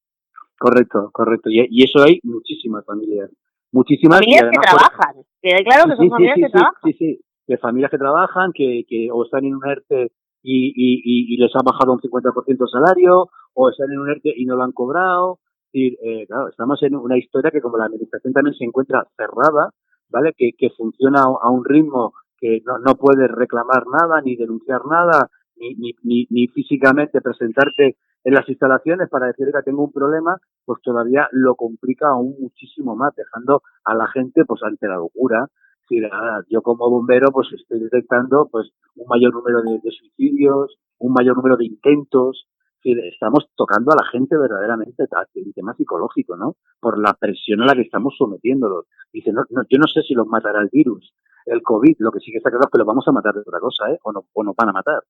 Correcto, 0.57 1.09
correcto. 1.13 1.49
Y, 1.49 1.83
eso 1.83 2.03
hay 2.03 2.19
muchísimas 2.23 2.83
familias. 2.85 3.29
Muchísimas. 3.71 4.19
Familias 4.19 4.49
que 4.51 4.59
trabajan. 4.59 5.15
Que 5.41 5.63
claro 5.63 5.83
que 5.89 5.95
son 5.95 6.09
familias 6.09 6.37
que 6.37 6.49
trabajan. 6.49 6.81
Sí, 6.83 6.93
sí, 6.93 7.19
de 7.47 7.57
familias 7.57 7.91
que 7.91 7.97
trabajan, 7.97 8.51
que, 8.51 8.83
que 8.87 9.09
o 9.11 9.23
están 9.23 9.45
en 9.45 9.55
un 9.55 9.67
ERTE 9.67 10.11
y, 10.41 10.73
y, 10.75 11.33
y, 11.33 11.37
les 11.37 11.55
ha 11.55 11.61
bajado 11.63 11.93
un 11.93 11.99
50% 11.99 12.45
el 12.47 12.57
salario, 12.71 13.29
o 13.55 13.69
están 13.69 13.91
en 13.91 13.99
un 13.99 14.09
ERTE 14.09 14.33
y 14.35 14.45
no 14.45 14.55
lo 14.55 14.63
han 14.63 14.71
cobrado. 14.71 15.39
Y, 15.71 15.97
eh, 16.07 16.27
claro, 16.27 16.49
estamos 16.49 16.81
en 16.83 16.95
una 16.95 17.17
historia 17.17 17.51
que 17.51 17.61
como 17.61 17.77
la 17.77 17.85
administración 17.85 18.33
también 18.33 18.55
se 18.55 18.63
encuentra 18.63 19.07
cerrada, 19.17 19.71
¿vale? 20.09 20.33
Que, 20.37 20.51
que 20.57 20.69
funciona 20.69 21.23
a 21.23 21.49
un 21.49 21.65
ritmo 21.65 22.13
que 22.37 22.61
no, 22.65 22.77
no 22.79 22.95
puedes 22.95 23.29
reclamar 23.31 23.85
nada, 23.87 24.21
ni 24.21 24.35
denunciar 24.35 24.85
nada, 24.85 25.29
ni, 25.57 25.73
ni, 25.75 25.91
ni, 26.03 26.27
ni 26.29 26.47
físicamente 26.47 27.21
presentarte 27.21 27.97
en 28.25 28.33
las 28.33 28.49
instalaciones 28.49 29.07
para 29.09 29.27
decir 29.27 29.47
que 29.53 29.61
tengo 29.63 29.83
un 29.83 29.91
problema, 29.91 30.37
pues 30.65 30.81
todavía 30.81 31.29
lo 31.31 31.55
complica 31.55 32.09
aún 32.09 32.35
muchísimo 32.39 32.95
más, 32.95 33.15
dejando 33.15 33.61
a 33.85 33.93
la 33.93 34.07
gente 34.07 34.43
pues 34.45 34.61
ante 34.63 34.87
la 34.87 34.95
locura. 34.95 35.47
Si 35.87 36.01
yo 36.49 36.63
como 36.63 36.89
bombero 36.89 37.31
pues 37.31 37.47
estoy 37.53 37.79
detectando 37.79 38.49
pues 38.51 38.71
un 38.95 39.05
mayor 39.07 39.31
número 39.31 39.61
de, 39.61 39.91
suicidios, 39.91 40.75
un 40.97 41.13
mayor 41.13 41.37
número 41.37 41.55
de 41.55 41.65
intentos, 41.65 42.47
estamos 42.91 43.47
tocando 43.55 43.91
a 43.91 43.95
la 43.95 44.07
gente 44.11 44.37
verdaderamente 44.37 45.05
en 45.33 45.53
tema 45.53 45.73
psicológico, 45.75 46.35
¿no? 46.35 46.55
Por 46.79 46.99
la 46.99 47.13
presión 47.13 47.61
a 47.61 47.65
la 47.65 47.73
que 47.73 47.81
estamos 47.81 48.15
sometiéndolos. 48.17 48.85
Dice, 49.11 49.31
no, 49.31 49.43
no, 49.49 49.63
yo 49.69 49.77
no 49.77 49.87
sé 49.87 50.01
si 50.03 50.13
los 50.13 50.27
matará 50.27 50.61
el 50.61 50.69
virus, 50.71 51.13
el 51.45 51.61
COVID, 51.61 51.95
lo 51.99 52.11
que 52.11 52.19
sí 52.19 52.31
que 52.31 52.37
está 52.37 52.49
claro 52.49 52.65
es 52.65 52.71
que 52.71 52.77
los 52.77 52.87
vamos 52.87 53.07
a 53.07 53.11
matar 53.11 53.33
de 53.33 53.41
otra 53.41 53.59
cosa, 53.59 53.91
¿eh? 53.91 53.99
O 54.03 54.11
no, 54.11 54.25
o 54.33 54.43
nos 54.43 54.55
van 54.55 54.69
a 54.69 54.73
matar. 54.73 55.03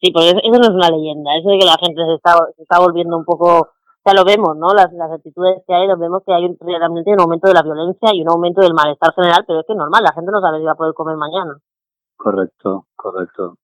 Sí, 0.00 0.12
porque 0.12 0.30
eso 0.30 0.58
no 0.58 0.62
es 0.62 0.70
una 0.70 0.90
leyenda, 0.90 1.36
eso 1.36 1.50
de 1.50 1.58
que 1.58 1.66
la 1.66 1.76
gente 1.80 2.00
se 2.06 2.14
está, 2.14 2.38
se 2.54 2.62
está 2.62 2.78
volviendo 2.78 3.18
un 3.18 3.24
poco, 3.24 3.70
ya 4.06 4.14
lo 4.14 4.24
vemos, 4.24 4.56
¿no? 4.56 4.72
Las, 4.72 4.92
las 4.92 5.10
actitudes 5.10 5.62
que 5.66 5.74
hay, 5.74 5.88
lo 5.88 5.98
vemos 5.98 6.22
que 6.24 6.32
hay 6.32 6.44
un, 6.44 6.56
realmente 6.60 7.12
un 7.12 7.20
aumento 7.20 7.48
de 7.48 7.54
la 7.54 7.62
violencia 7.62 8.10
y 8.14 8.22
un 8.22 8.30
aumento 8.30 8.60
del 8.60 8.74
malestar 8.74 9.12
general, 9.14 9.44
pero 9.46 9.60
es 9.60 9.66
que 9.66 9.72
es 9.72 9.78
normal, 9.78 10.04
la 10.04 10.12
gente 10.12 10.30
no 10.30 10.40
sabe 10.40 10.58
si 10.60 10.64
va 10.64 10.72
a 10.72 10.76
poder 10.76 10.94
comer 10.94 11.16
mañana. 11.16 11.58
Correcto, 12.16 12.86
correcto. 12.94 13.56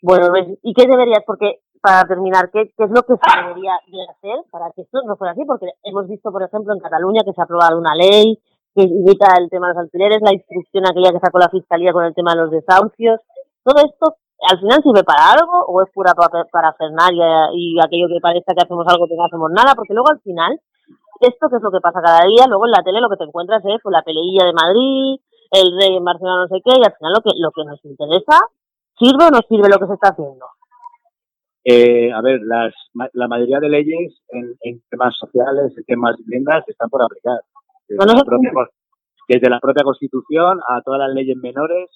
Bueno, 0.00 0.32
¿y 0.62 0.74
qué 0.74 0.86
deberías? 0.86 1.22
Porque, 1.26 1.60
para 1.82 2.06
terminar, 2.06 2.48
¿qué, 2.52 2.72
¿qué 2.76 2.84
es 2.84 2.90
lo 2.90 3.02
que 3.02 3.14
se 3.18 3.40
debería 3.42 3.74
de 3.90 4.06
hacer 4.08 4.38
para 4.50 4.70
que 4.70 4.82
esto 4.82 5.02
no 5.04 5.16
fuera 5.16 5.32
así? 5.32 5.44
Porque 5.44 5.66
hemos 5.82 6.06
visto, 6.06 6.30
por 6.30 6.42
ejemplo, 6.42 6.72
en 6.72 6.80
Cataluña 6.80 7.22
que 7.26 7.32
se 7.32 7.40
ha 7.40 7.44
aprobado 7.44 7.76
una 7.76 7.94
ley 7.94 8.38
que 8.74 8.84
evita 8.84 9.34
el 9.36 9.50
tema 9.50 9.68
de 9.68 9.74
los 9.74 9.82
alquileres, 9.82 10.22
la 10.22 10.32
instrucción 10.32 10.86
aquella 10.86 11.12
que 11.12 11.20
sacó 11.20 11.38
la 11.38 11.50
Fiscalía 11.50 11.92
con 11.92 12.04
el 12.04 12.14
tema 12.14 12.32
de 12.32 12.42
los 12.42 12.50
desahucios. 12.50 13.20
Todo 13.64 13.84
esto, 13.84 14.16
al 14.48 14.58
final 14.60 14.80
sirve 14.82 15.04
para 15.04 15.32
algo 15.34 15.66
o 15.66 15.82
es 15.82 15.90
pura 15.92 16.14
para 16.14 16.74
y, 17.12 17.76
y 17.76 17.80
aquello 17.82 18.06
que 18.08 18.22
parezca 18.22 18.54
que 18.54 18.62
hacemos 18.62 18.86
algo 18.86 19.06
que 19.06 19.16
no 19.16 19.26
hacemos 19.26 19.50
nada, 19.50 19.74
porque 19.74 19.92
luego 19.92 20.08
al 20.08 20.20
final, 20.20 20.58
esto 21.20 21.50
que 21.50 21.56
es 21.56 21.62
lo 21.62 21.70
que 21.70 21.80
pasa 21.82 22.00
cada 22.00 22.24
día, 22.26 22.46
luego 22.46 22.64
en 22.64 22.72
la 22.72 22.82
tele 22.82 23.00
lo 23.00 23.10
que 23.10 23.18
te 23.18 23.24
encuentras 23.24 23.62
es 23.66 23.82
pues, 23.82 23.92
la 23.92 24.02
peleilla 24.02 24.46
de 24.46 24.54
Madrid, 24.54 25.20
el 25.50 25.76
rey 25.76 25.96
en 25.96 26.04
Barcelona 26.04 26.46
no 26.46 26.48
sé 26.48 26.62
qué, 26.64 26.78
y 26.78 26.84
al 26.84 26.94
final 26.94 27.12
lo 27.12 27.20
que, 27.20 27.30
lo 27.36 27.50
que 27.50 27.64
nos 27.66 27.84
interesa, 27.84 28.38
¿sirve 28.98 29.26
o 29.26 29.30
no 29.30 29.40
sirve 29.48 29.68
lo 29.68 29.78
que 29.78 29.86
se 29.86 29.94
está 29.94 30.10
haciendo? 30.10 30.46
Eh, 31.64 32.10
a 32.12 32.20
ver, 32.22 32.40
las, 32.42 32.74
la 33.12 33.28
mayoría 33.28 33.60
de 33.60 33.68
leyes 33.68 34.20
en, 34.28 34.54
en 34.62 34.82
temas 34.90 35.16
sociales, 35.18 35.72
en 35.76 35.84
temas 35.84 36.16
viviendas, 36.18 36.64
están 36.68 36.90
por 36.90 37.02
aplicar. 37.02 37.40
Desde, 37.88 38.06
la 38.06 38.24
propia, 38.24 38.50
desde 39.28 39.50
la 39.50 39.60
propia 39.60 39.84
Constitución 39.84 40.60
a 40.68 40.82
todas 40.82 41.00
las 41.00 41.14
leyes 41.14 41.36
menores 41.36 41.90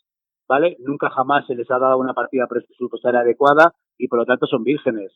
¿vale? 0.48 0.76
Nunca 0.80 1.10
jamás 1.10 1.46
se 1.46 1.54
les 1.54 1.70
ha 1.70 1.78
dado 1.78 1.98
una 1.98 2.14
partida 2.14 2.46
presupuestaria 2.46 3.20
adecuada 3.20 3.74
y 3.98 4.08
por 4.08 4.20
lo 4.20 4.26
tanto 4.26 4.46
son 4.46 4.64
vírgenes. 4.64 5.12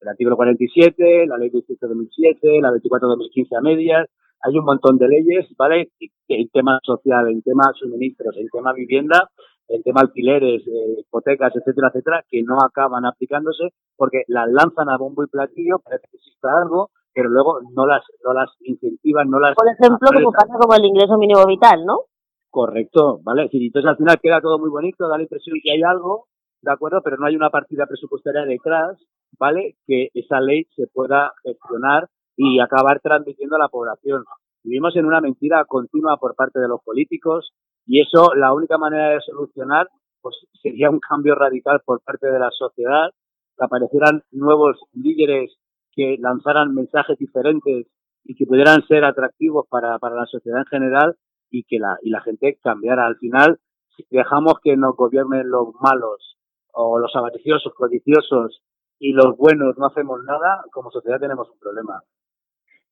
El 0.00 0.08
artículo 0.08 0.36
47, 0.36 1.26
la 1.26 1.38
ley 1.38 1.50
18-2007, 1.50 2.60
la 2.60 2.70
24-2015 2.70 3.56
a 3.56 3.60
medias, 3.60 4.08
hay 4.42 4.58
un 4.58 4.64
montón 4.64 4.98
de 4.98 5.08
leyes, 5.08 5.46
¿vale? 5.56 5.90
En 6.28 6.48
tema 6.50 6.78
social, 6.82 7.28
en 7.28 7.42
tema 7.42 7.72
suministros, 7.74 8.36
en 8.36 8.48
tema 8.48 8.72
vivienda, 8.72 9.30
en 9.68 9.82
tema 9.82 10.00
alquileres, 10.00 10.66
eh, 10.66 11.00
hipotecas, 11.00 11.52
etcétera, 11.56 11.88
etcétera, 11.88 12.24
que 12.28 12.42
no 12.42 12.58
acaban 12.62 13.04
aplicándose 13.04 13.72
porque 13.96 14.22
las 14.28 14.48
lanzan 14.50 14.88
a 14.88 14.96
bombo 14.96 15.24
y 15.24 15.28
platillo, 15.28 15.78
parece 15.78 16.06
que 16.10 16.16
exista 16.16 16.48
algo, 16.62 16.90
pero 17.12 17.30
luego 17.30 17.60
no 17.74 17.86
las, 17.86 18.02
no 18.24 18.32
las 18.32 18.50
incentivan, 18.60 19.30
no 19.30 19.40
las... 19.40 19.54
Por 19.54 19.68
ejemplo, 19.68 20.08
como 20.12 20.32
pasa 20.32 20.54
como 20.60 20.74
el 20.74 20.84
ingreso 20.84 21.16
mínimo 21.18 21.44
vital, 21.46 21.84
¿no? 21.84 22.02
Correcto, 22.50 23.20
¿vale? 23.22 23.48
Entonces 23.52 23.88
al 23.88 23.96
final 23.96 24.20
queda 24.20 24.40
todo 24.40 24.58
muy 24.58 24.70
bonito, 24.70 25.08
da 25.08 25.16
la 25.16 25.22
impresión 25.22 25.58
que 25.62 25.72
hay 25.72 25.82
algo, 25.82 26.26
¿de 26.62 26.72
acuerdo? 26.72 27.00
Pero 27.02 27.16
no 27.16 27.26
hay 27.26 27.36
una 27.36 27.50
partida 27.50 27.86
presupuestaria 27.86 28.42
detrás, 28.42 28.98
¿vale? 29.38 29.76
Que 29.86 30.08
esa 30.14 30.40
ley 30.40 30.66
se 30.76 30.86
pueda 30.86 31.32
gestionar 31.42 32.08
y 32.36 32.60
acabar 32.60 33.00
transmitiendo 33.00 33.56
a 33.56 33.60
la 33.60 33.68
población. 33.68 34.24
Vivimos 34.62 34.96
en 34.96 35.06
una 35.06 35.20
mentira 35.20 35.64
continua 35.64 36.16
por 36.18 36.34
parte 36.34 36.60
de 36.60 36.68
los 36.68 36.82
políticos 36.82 37.52
y 37.86 38.00
eso, 38.00 38.34
la 38.34 38.52
única 38.52 38.78
manera 38.78 39.10
de 39.10 39.20
solucionar, 39.20 39.88
pues 40.20 40.36
sería 40.60 40.90
un 40.90 40.98
cambio 40.98 41.34
radical 41.34 41.80
por 41.84 42.00
parte 42.02 42.28
de 42.28 42.38
la 42.38 42.50
sociedad, 42.50 43.10
que 43.56 43.64
aparecieran 43.64 44.22
nuevos 44.32 44.78
líderes 44.92 45.56
que 45.92 46.16
lanzaran 46.18 46.74
mensajes 46.74 47.16
diferentes 47.18 47.86
y 48.24 48.34
que 48.34 48.44
pudieran 48.44 48.86
ser 48.86 49.04
atractivos 49.04 49.66
para, 49.68 49.98
para 49.98 50.16
la 50.16 50.26
sociedad 50.26 50.58
en 50.58 50.66
general 50.66 51.16
y 51.50 51.62
que 51.64 51.78
la, 51.78 51.96
y 52.02 52.10
la 52.10 52.20
gente 52.20 52.58
cambiara. 52.62 53.06
Al 53.06 53.16
final, 53.16 53.58
si 53.96 54.04
dejamos 54.10 54.54
que 54.62 54.76
nos 54.76 54.96
gobiernen 54.96 55.48
los 55.48 55.68
malos 55.80 56.36
o 56.72 56.98
los 56.98 57.14
avariciosos, 57.14 57.72
codiciosos 57.74 58.62
y 58.98 59.12
los 59.12 59.36
buenos 59.36 59.78
no 59.78 59.86
hacemos 59.86 60.22
nada, 60.24 60.64
como 60.72 60.90
sociedad 60.90 61.20
tenemos 61.20 61.48
un 61.50 61.58
problema. 61.58 62.02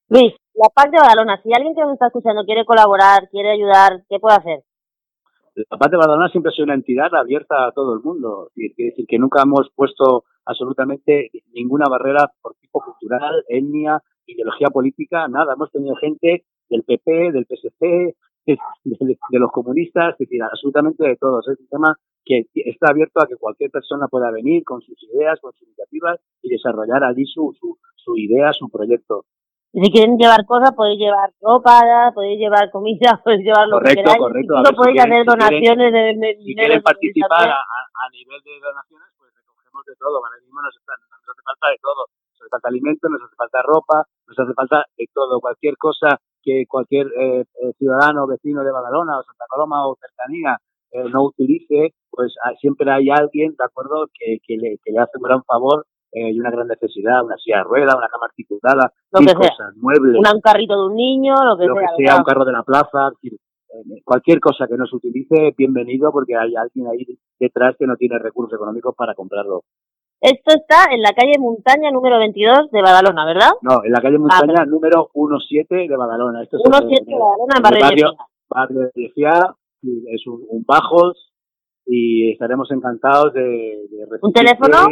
Luis, 0.08 0.34
la 0.54 0.68
Paz 0.68 0.90
de 0.90 0.98
Badalona, 0.98 1.42
si 1.42 1.52
alguien 1.52 1.74
que 1.74 1.80
nos 1.80 1.94
está 1.94 2.06
escuchando 2.06 2.44
quiere 2.44 2.64
colaborar, 2.64 3.28
quiere 3.30 3.50
ayudar, 3.50 4.04
¿qué 4.08 4.18
puede 4.20 4.36
hacer? 4.36 4.60
La 5.54 5.78
Paz 5.78 5.90
de 5.90 5.96
Badalona 5.96 6.28
siempre 6.28 6.50
ha 6.50 6.52
sido 6.52 6.64
una 6.64 6.74
entidad 6.74 7.14
abierta 7.14 7.66
a 7.66 7.72
todo 7.72 7.94
el 7.94 8.00
mundo. 8.00 8.50
Es 8.56 8.74
decir, 8.76 9.06
que 9.06 9.18
nunca 9.18 9.42
hemos 9.42 9.70
puesto 9.74 10.24
absolutamente 10.44 11.30
ninguna 11.52 11.88
barrera 11.88 12.30
por 12.42 12.54
tipo 12.56 12.80
cultural, 12.80 13.44
etnia, 13.48 14.02
ideología 14.26 14.68
política, 14.68 15.28
nada. 15.28 15.54
Hemos 15.54 15.70
tenido 15.70 15.94
gente 15.96 16.44
del 16.68 16.82
PP, 16.82 17.32
del 17.32 17.46
PSC, 17.46 18.16
de, 18.46 19.38
los 19.38 19.52
comunistas, 19.52 20.14
es 20.14 20.18
decir, 20.18 20.42
absolutamente 20.42 21.06
de 21.06 21.16
todos. 21.16 21.46
Es 21.48 21.58
un 21.60 21.68
tema 21.68 21.96
que 22.24 22.46
está 22.54 22.90
abierto 22.90 23.20
a 23.20 23.26
que 23.26 23.36
cualquier 23.36 23.70
persona 23.70 24.08
pueda 24.08 24.30
venir 24.30 24.64
con 24.64 24.80
sus 24.80 25.00
ideas, 25.04 25.38
con 25.40 25.52
sus 25.52 25.68
iniciativas 25.68 26.20
y 26.42 26.48
desarrollar 26.48 27.04
allí 27.04 27.26
su, 27.26 27.54
su, 27.60 27.78
su 27.96 28.16
idea, 28.16 28.52
su 28.52 28.68
proyecto. 28.70 29.24
Si 29.74 29.90
quieren 29.90 30.14
llevar 30.16 30.46
cosas, 30.46 30.70
podéis 30.70 31.00
llevar 31.02 31.34
ropa, 31.42 31.82
podéis 32.14 32.38
llevar 32.38 32.70
comida, 32.70 33.18
podéis 33.24 33.42
llevar 33.42 33.66
lo 33.66 33.82
correcto, 33.82 33.90
que 33.90 34.02
queráis. 34.06 34.22
Correcto, 34.22 34.54
correcto. 34.54 34.76
podéis 34.78 35.00
hacer 35.02 35.26
donaciones 35.26 35.90
de, 35.90 36.02
de, 36.14 36.28
Si 36.38 36.54
quieren 36.54 36.82
participar 36.82 37.50
a, 37.50 37.58
a, 37.58 38.04
nivel 38.14 38.38
de 38.46 38.54
donaciones, 38.62 39.10
pues 39.18 39.34
recogemos 39.34 39.82
de 39.82 39.94
todo. 39.98 40.22
Ahora 40.22 40.38
mismo 40.38 40.62
nos, 40.62 40.78
nos 40.78 41.26
hace 41.26 41.42
falta 41.42 41.66
de 41.74 41.78
todo. 41.82 42.06
Nos 42.06 42.38
hace 42.38 42.50
falta 42.54 42.68
alimento, 42.70 43.08
nos 43.10 43.22
hace 43.26 43.34
falta 43.34 43.62
ropa, 43.66 44.06
nos 44.30 44.38
hace 44.38 44.54
falta 44.54 44.86
de 44.94 45.06
todo. 45.12 45.40
Cualquier 45.40 45.74
cosa 45.76 46.22
que 46.40 46.70
cualquier 46.70 47.10
eh, 47.18 47.42
eh, 47.42 47.72
ciudadano 47.74 48.28
vecino 48.28 48.62
de 48.62 48.70
Badalona 48.70 49.18
o 49.18 49.24
Santa 49.24 49.46
Coloma 49.50 49.88
o 49.88 49.98
cercanía 49.98 50.54
eh, 50.92 51.02
no 51.10 51.24
utilice, 51.24 51.98
pues 52.10 52.30
ah, 52.46 52.54
siempre 52.60 52.92
hay 52.92 53.10
alguien, 53.10 53.56
¿de 53.58 53.64
acuerdo?, 53.64 54.06
que, 54.14 54.38
que, 54.46 54.54
le, 54.54 54.78
que 54.84 54.92
le 54.92 55.00
hace 55.00 55.18
un 55.18 55.24
gran 55.24 55.42
favor 55.42 55.84
y 56.14 56.38
una 56.38 56.50
gran 56.50 56.68
necesidad, 56.68 57.24
una 57.24 57.36
silla 57.36 57.58
de 57.58 57.64
rueda, 57.64 57.96
una 57.96 58.08
cama 58.08 58.26
articulada, 58.26 58.92
lo 59.10 59.20
que 59.20 59.34
cosas, 59.34 59.74
muebles. 59.76 60.16
un 60.16 60.40
carrito 60.40 60.76
de 60.76 60.86
un 60.86 60.96
niño, 60.96 61.34
lo 61.44 61.56
que 61.56 61.66
lo 61.66 61.74
sea. 61.74 61.88
Que 61.96 62.04
sea 62.06 62.16
un 62.16 62.24
carro 62.24 62.44
de 62.44 62.52
la 62.52 62.62
plaza, 62.62 63.10
cualquier 64.04 64.40
cosa 64.40 64.66
que 64.66 64.76
no 64.76 64.86
se 64.86 64.96
utilice, 64.96 65.54
bienvenido 65.56 66.12
porque 66.12 66.36
hay 66.36 66.54
alguien 66.54 66.86
ahí 66.86 67.18
detrás 67.38 67.76
que 67.78 67.86
no 67.86 67.96
tiene 67.96 68.18
recursos 68.18 68.54
económicos 68.54 68.94
para 68.94 69.14
comprarlo. 69.14 69.64
Esto 70.20 70.54
está 70.54 70.94
en 70.94 71.02
la 71.02 71.12
calle 71.12 71.34
Montaña 71.38 71.90
número 71.90 72.18
22 72.18 72.70
de 72.70 72.80
Badalona, 72.80 73.26
¿verdad? 73.26 73.50
No, 73.60 73.84
en 73.84 73.92
la 73.92 74.00
calle 74.00 74.18
Montaña 74.18 74.62
ah, 74.62 74.64
número 74.64 75.10
17 75.12 75.74
de 75.74 75.96
Badalona. 75.96 76.40
17 76.40 77.04
de 77.04 77.18
Badalona, 77.18 77.56
en 77.56 77.80
barrio, 77.80 78.12
barrio 78.48 78.80
de 78.94 79.12
Ciudad, 79.12 79.50
es 79.82 80.26
un, 80.26 80.46
un, 80.48 80.64
bajos 80.64 81.32
y 81.84 82.32
estaremos 82.32 82.70
encantados 82.70 83.34
de, 83.34 83.86
de 83.90 84.06
¿Un 84.22 84.32
teléfono? 84.32 84.88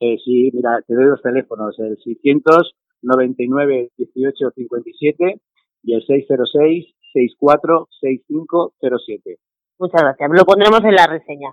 Eh, 0.00 0.16
sí, 0.24 0.50
mira, 0.52 0.80
te 0.86 0.94
doy 0.94 1.06
los 1.06 1.22
teléfonos, 1.22 1.78
el 1.78 1.96
600 2.02 2.74
99 3.02 3.90
18 3.96 4.50
57 4.54 5.40
y 5.82 5.94
el 5.94 6.04
606 6.06 6.94
64 7.12 7.88
6507. 8.00 9.38
Muchas 9.78 10.02
gracias. 10.02 10.30
Lo 10.32 10.44
pondremos 10.44 10.82
en 10.84 10.94
la 10.94 11.06
reseña. 11.06 11.52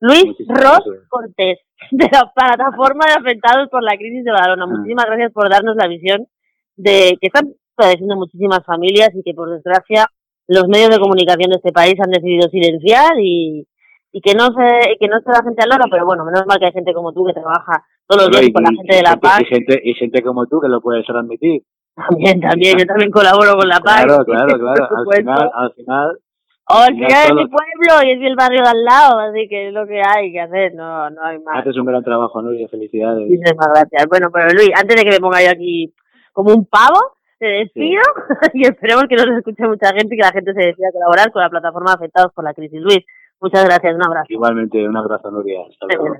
Luis 0.00 0.24
Ross 0.48 0.84
Cortés, 1.08 1.58
de 1.90 2.08
la 2.12 2.30
plataforma 2.34 3.06
de 3.06 3.12
afectados 3.12 3.68
por 3.70 3.82
la 3.82 3.96
crisis 3.96 4.24
de 4.24 4.32
Badalona. 4.32 4.64
Ah. 4.64 4.76
Muchísimas 4.76 5.06
gracias 5.06 5.32
por 5.32 5.48
darnos 5.50 5.76
la 5.76 5.88
visión 5.88 6.26
de 6.76 7.16
que 7.20 7.28
están 7.28 7.54
padeciendo 7.74 8.16
muchísimas 8.16 8.64
familias 8.64 9.10
y 9.14 9.22
que 9.22 9.34
por 9.34 9.50
desgracia 9.50 10.06
los 10.46 10.68
medios 10.68 10.90
de 10.90 10.98
comunicación 10.98 11.50
de 11.50 11.56
este 11.56 11.72
país 11.72 11.94
han 12.00 12.10
decidido 12.10 12.48
silenciar 12.48 13.18
y, 13.20 13.66
y 14.14 14.20
que 14.20 14.32
no 14.34 14.46
se 14.54 14.94
que 15.00 15.08
no 15.08 15.18
se 15.18 15.28
la 15.28 15.42
gente 15.42 15.64
al 15.64 15.70
loro, 15.70 15.84
pero 15.90 16.06
bueno, 16.06 16.24
menos 16.24 16.46
mal 16.46 16.56
que 16.58 16.66
hay 16.66 16.72
gente 16.72 16.94
como 16.94 17.12
tú 17.12 17.26
que 17.26 17.32
trabaja 17.32 17.82
todos 18.06 18.28
los 18.28 18.40
días 18.40 18.52
con 18.54 18.62
la 18.62 18.70
gente 18.70 18.96
de 18.96 19.02
La 19.02 19.16
Paz. 19.16 19.40
Y 19.42 19.46
gente, 19.46 19.80
y 19.82 19.94
gente 19.94 20.22
como 20.22 20.46
tú 20.46 20.60
que 20.60 20.68
lo 20.68 20.80
puedes 20.80 21.04
transmitir. 21.04 21.62
También, 21.96 22.40
también, 22.40 22.78
yo 22.78 22.86
también 22.86 23.10
colaboro 23.10 23.56
con 23.56 23.68
La 23.68 23.80
Paz. 23.80 24.04
Claro, 24.04 24.24
claro, 24.24 24.56
claro. 24.56 24.88
Al 24.98 25.16
final, 25.16 25.50
al 25.52 25.72
final 25.74 26.18
o 26.66 26.76
al 26.76 26.94
final 26.94 27.26
es 27.26 27.34
mi 27.34 27.46
pueblo 27.46 27.92
y 28.04 28.12
es 28.12 28.20
el 28.22 28.36
barrio 28.36 28.62
de 28.62 28.70
al 28.70 28.84
lado, 28.84 29.18
así 29.18 29.46
que 29.48 29.68
es 29.68 29.74
lo 29.74 29.86
que 29.86 30.00
hay 30.00 30.32
que 30.32 30.40
hacer, 30.40 30.74
no, 30.74 31.10
no 31.10 31.22
hay 31.22 31.38
más. 31.40 31.58
Haces 31.58 31.76
un 31.76 31.84
gran 31.84 32.02
trabajo, 32.02 32.40
Luis, 32.40 32.70
felicidades. 32.70 33.28
Muchísimas 33.28 33.68
gracias. 33.68 34.06
Bueno, 34.08 34.30
pero 34.32 34.48
Luis, 34.48 34.70
antes 34.74 34.96
de 34.96 35.04
que 35.04 35.10
me 35.10 35.20
ponga 35.20 35.42
yo 35.42 35.50
aquí 35.50 35.92
como 36.32 36.54
un 36.54 36.64
pavo, 36.64 37.18
te 37.38 37.46
despido 37.46 38.00
y 38.54 38.62
esperemos 38.62 39.04
que 39.10 39.16
nos 39.16 39.26
escuche 39.36 39.66
mucha 39.68 39.88
gente 39.92 40.14
y 40.14 40.18
que 40.18 40.24
la 40.24 40.32
gente 40.32 40.54
se 40.54 40.66
decida 40.68 40.88
colaborar 40.90 41.30
con 41.32 41.42
la 41.42 41.50
plataforma 41.50 41.92
Afectados 41.92 42.32
por 42.32 42.44
la 42.44 42.54
Crisis. 42.54 42.80
Luis, 42.80 43.04
muchas 43.44 43.64
gracias, 43.66 43.94
un 43.94 44.02
abrazo. 44.02 44.26
Igualmente, 44.30 44.88
un 44.88 44.96
abrazo, 44.96 45.30
Nuria. 45.30 45.60
Hasta 45.68 45.86
luego. 45.86 46.16